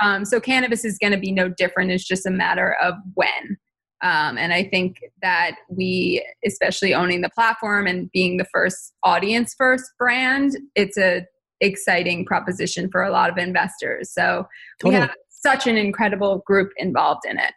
Um, 0.01 0.25
so, 0.25 0.41
cannabis 0.41 0.85
is 0.85 0.99
going 0.99 1.13
to 1.13 1.19
be 1.19 1.33
no 1.33 1.49
different. 1.49 1.91
It's 1.91 2.07
just 2.07 2.27
a 2.27 2.31
matter 2.31 2.77
of 2.81 2.95
when. 3.15 3.59
Um, 4.03 4.37
and 4.37 4.53
I 4.53 4.65
think 4.65 4.99
that 5.23 5.57
we, 5.69 6.27
especially 6.45 6.93
owning 6.93 7.21
the 7.21 7.31
platform 7.31 7.87
and 7.87 8.11
being 8.11 8.37
the 8.37 8.47
first 8.53 8.95
audience 9.05 9.55
first 9.57 9.85
brand, 9.97 10.57
it's 10.75 10.99
a 10.99 11.25
exciting 11.61 12.27
proposition 12.27 12.91
for 12.91 13.03
a 13.03 13.11
lot 13.13 13.31
of 13.31 13.39
investors. 13.39 14.13
So 14.13 14.49
totally. 14.81 14.97
we 14.97 15.01
have 15.01 15.15
such 15.45 15.67
an 15.67 15.77
incredible 15.77 16.43
group 16.47 16.71
involved 16.77 17.23
in 17.29 17.39
it. 17.39 17.53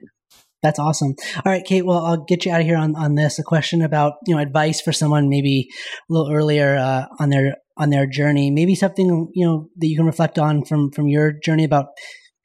That's 0.65 0.79
awesome. 0.79 1.13
All 1.45 1.51
right, 1.51 1.63
Kate. 1.63 1.85
Well, 1.85 2.03
I'll 2.03 2.23
get 2.23 2.43
you 2.43 2.51
out 2.51 2.59
of 2.59 2.65
here 2.65 2.77
on, 2.77 2.95
on 2.95 3.13
this. 3.13 3.37
A 3.37 3.43
question 3.43 3.83
about 3.83 4.13
you 4.25 4.33
know 4.33 4.41
advice 4.41 4.81
for 4.81 4.91
someone 4.91 5.29
maybe 5.29 5.69
a 6.09 6.13
little 6.13 6.33
earlier 6.33 6.75
uh, 6.77 7.05
on 7.19 7.29
their 7.29 7.57
on 7.77 7.91
their 7.91 8.07
journey. 8.07 8.49
Maybe 8.49 8.73
something 8.73 9.29
you 9.35 9.45
know 9.45 9.67
that 9.77 9.87
you 9.87 9.95
can 9.95 10.07
reflect 10.07 10.39
on 10.39 10.65
from 10.65 10.89
from 10.91 11.07
your 11.07 11.33
journey 11.43 11.65
about 11.65 11.87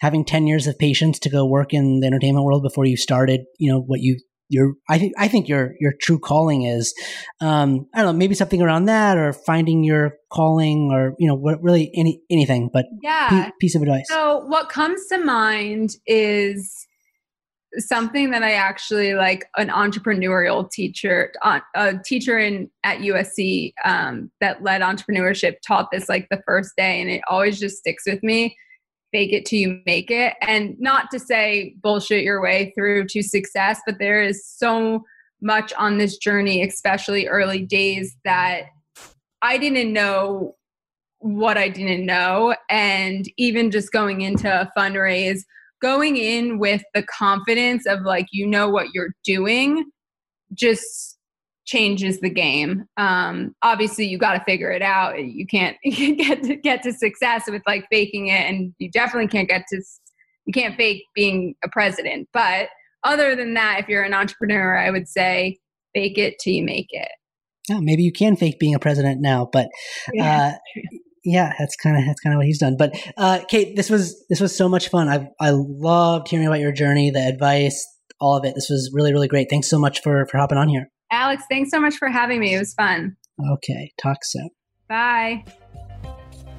having 0.01 0.27
ten 0.27 0.47
years 0.47 0.67
of 0.67 0.79
patience 0.79 1.19
to 1.21 1.31
go 1.31 1.47
work 1.47 1.73
in 1.73 2.01
the 2.01 2.07
entertainment 2.07 2.45
world 2.45 2.63
before 2.63 2.85
you 2.85 2.99
started. 2.99 3.41
You 3.59 3.73
know 3.73 3.81
what 3.81 4.01
you 4.01 4.19
your 4.51 4.75
I 4.89 4.99
think 4.99 5.15
I 5.17 5.29
think 5.29 5.49
your 5.49 5.75
your 5.81 5.95
true 6.01 6.19
calling 6.19 6.63
is 6.63 6.93
um, 7.41 7.87
I 7.95 8.03
don't 8.03 8.07
know 8.07 8.19
maybe 8.19 8.35
something 8.35 8.61
around 8.61 8.87
that 8.87 9.17
or 9.17 9.33
finding 9.33 9.85
your 9.85 10.17
calling 10.31 10.91
or 10.93 11.15
you 11.19 11.27
know 11.27 11.35
what 11.35 11.63
really 11.63 11.91
any 11.95 12.21
anything 12.31 12.69
but 12.73 12.87
yeah 13.03 13.51
piece 13.61 13.75
of 13.75 13.83
advice. 13.83 14.07
So 14.09 14.45
what 14.47 14.69
comes 14.69 15.07
to 15.07 15.19
mind 15.19 15.91
is 16.07 16.87
something 17.79 18.31
that 18.33 18.43
I 18.43 18.53
actually 18.53 19.15
like 19.15 19.47
an 19.57 19.69
entrepreneurial 19.69 20.69
teacher 20.69 21.33
uh, 21.43 21.61
a 21.77 21.95
teacher 22.05 22.37
in 22.39 22.69
at 22.83 22.99
USC 22.99 23.73
um, 23.85 24.33
that 24.41 24.65
led 24.65 24.81
entrepreneurship 24.81 25.57
taught 25.67 25.89
this 25.93 26.09
like 26.09 26.27
the 26.31 26.43
first 26.45 26.73
day 26.77 27.01
and 27.01 27.09
it 27.09 27.23
always 27.31 27.61
just 27.61 27.79
sticks 27.79 28.03
with 28.07 28.23
me 28.25 28.57
fake 29.13 29.33
it 29.33 29.45
till 29.45 29.59
you 29.59 29.81
make 29.87 30.11
it. 30.11 30.35
And 30.43 30.79
not 30.79 31.11
to 31.13 31.19
say 31.19 31.75
bullshit 31.83 32.23
your 32.23 32.41
way 32.41 32.73
through 32.77 33.07
to 33.09 33.23
success, 33.23 33.81
but 33.87 33.99
there 33.99 34.23
is 34.23 34.47
so 34.47 35.05
much 35.43 35.73
on 35.75 35.99
this 35.99 36.17
journey, 36.19 36.63
especially 36.63 37.27
early 37.27 37.63
days, 37.63 38.17
that 38.25 38.65
I 39.43 39.59
didn't 39.59 39.93
know 39.93 40.57
what 41.19 41.59
I 41.59 41.69
didn't 41.69 42.07
know. 42.07 42.55
And 42.69 43.31
even 43.37 43.71
just 43.71 43.93
going 43.93 44.21
into 44.23 44.49
a 44.51 44.71
fundraise, 44.77 45.41
going 45.81 46.17
in 46.17 46.59
with 46.59 46.83
the 46.95 47.03
confidence 47.03 47.87
of 47.87 48.03
like, 48.03 48.27
you 48.33 48.47
know 48.47 48.69
what 48.69 48.89
you're 48.93 49.15
doing, 49.25 49.91
just 50.53 51.19
changes 51.71 52.19
the 52.21 52.31
game. 52.31 52.85
Um, 52.97 53.55
obviously, 53.63 54.07
you 54.07 54.19
got 54.19 54.35
to 54.35 54.45
figure 54.45 54.73
it 54.73 54.83
out. 54.83 55.23
You 55.23 55.47
can't, 55.47 55.77
you 55.85 55.95
can't 55.95 56.19
get 56.19 56.43
to 56.43 56.57
get 56.57 56.83
to 56.83 56.93
success 56.93 57.45
with 57.49 57.63
like 57.67 57.87
faking 57.91 58.27
it, 58.27 58.49
and 58.49 58.75
you 58.79 58.91
definitely 58.91 59.29
can't 59.29 59.49
get 59.49 59.65
to 59.71 59.81
you 60.47 60.53
can't 60.53 60.77
fake 60.77 61.05
being 61.15 61.55
a 61.65 61.69
president. 61.69 62.29
But 62.33 62.69
other 63.05 63.37
than 63.37 63.55
that, 63.55 63.81
if 63.81 63.89
you're 63.89 64.03
an 64.03 64.15
entrepreneur, 64.15 64.77
I 64.77 64.91
would 64.91 65.09
say 65.09 65.59
fake 65.95 66.19
it 66.19 66.35
till 66.43 66.55
you 66.55 66.65
make 66.65 66.89
it. 66.91 67.09
Yeah, 67.69 67.79
maybe 67.81 68.03
you 68.03 68.13
can 68.13 68.37
fake 68.37 68.59
being 68.59 68.75
a 68.75 68.81
president 68.81 69.21
now, 69.21 69.49
but 69.53 69.69
yeah, 70.13 70.55
uh, 70.55 70.81
yeah 71.25 71.53
that's 71.59 71.77
kind 71.77 71.97
of 71.97 72.05
that's 72.05 72.21
kind 72.21 72.35
of 72.35 72.39
what 72.39 72.47
he's 72.47 72.59
done. 72.59 72.77
But 72.77 73.01
uh, 73.17 73.41
Kate, 73.49 73.77
this 73.77 73.89
was 73.89 74.25
this 74.29 74.41
was 74.41 74.57
so 74.57 74.69
much 74.69 74.89
fun. 74.89 75.09
I 75.09 75.29
I 75.39 75.51
loved 75.51 76.29
hearing 76.29 76.47
about 76.47 76.61
your 76.61 76.73
journey, 76.73 77.11
the 77.11 77.21
advice, 77.21 77.87
all 78.21 78.37
of 78.37 78.45
it. 78.45 78.55
This 78.57 78.69
was 78.69 78.91
really 78.93 79.13
really 79.13 79.29
great. 79.29 79.49
Thanks 79.49 79.69
so 79.71 79.79
much 79.79 80.01
for 80.03 80.27
for 80.27 80.39
hopping 80.39 80.59
on 80.59 80.69
here. 80.69 80.89
Alex, 81.11 81.43
thanks 81.51 81.71
so 81.71 81.81
much 81.81 81.97
for 81.97 82.09
having 82.09 82.41
me. 82.41 82.55
It 82.55 82.59
was 82.59 82.75
fun. 82.75 83.17
Okay, 83.53 83.93
talk 84.01 84.19
soon. 84.23 84.51
Bye. 84.89 85.45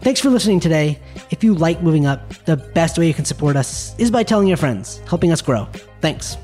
Thanks 0.02 0.20
for 0.20 0.30
listening 0.30 0.60
today. 0.60 1.00
If 1.30 1.44
you 1.44 1.54
like 1.54 1.84
moving 1.84 2.08
up, 2.08 2.34
the 2.46 2.58
best 2.58 2.98
way 2.98 3.08
you 3.08 3.14
can 3.14 3.26
support 3.26 3.56
us 3.56 3.96
is 4.00 4.10
by 4.10 4.24
telling 4.24 4.48
your 4.48 4.58
friends, 4.58 5.00
helping 5.08 5.32
us 5.32 5.42
grow. 5.42 5.68
Thanks. 6.02 6.38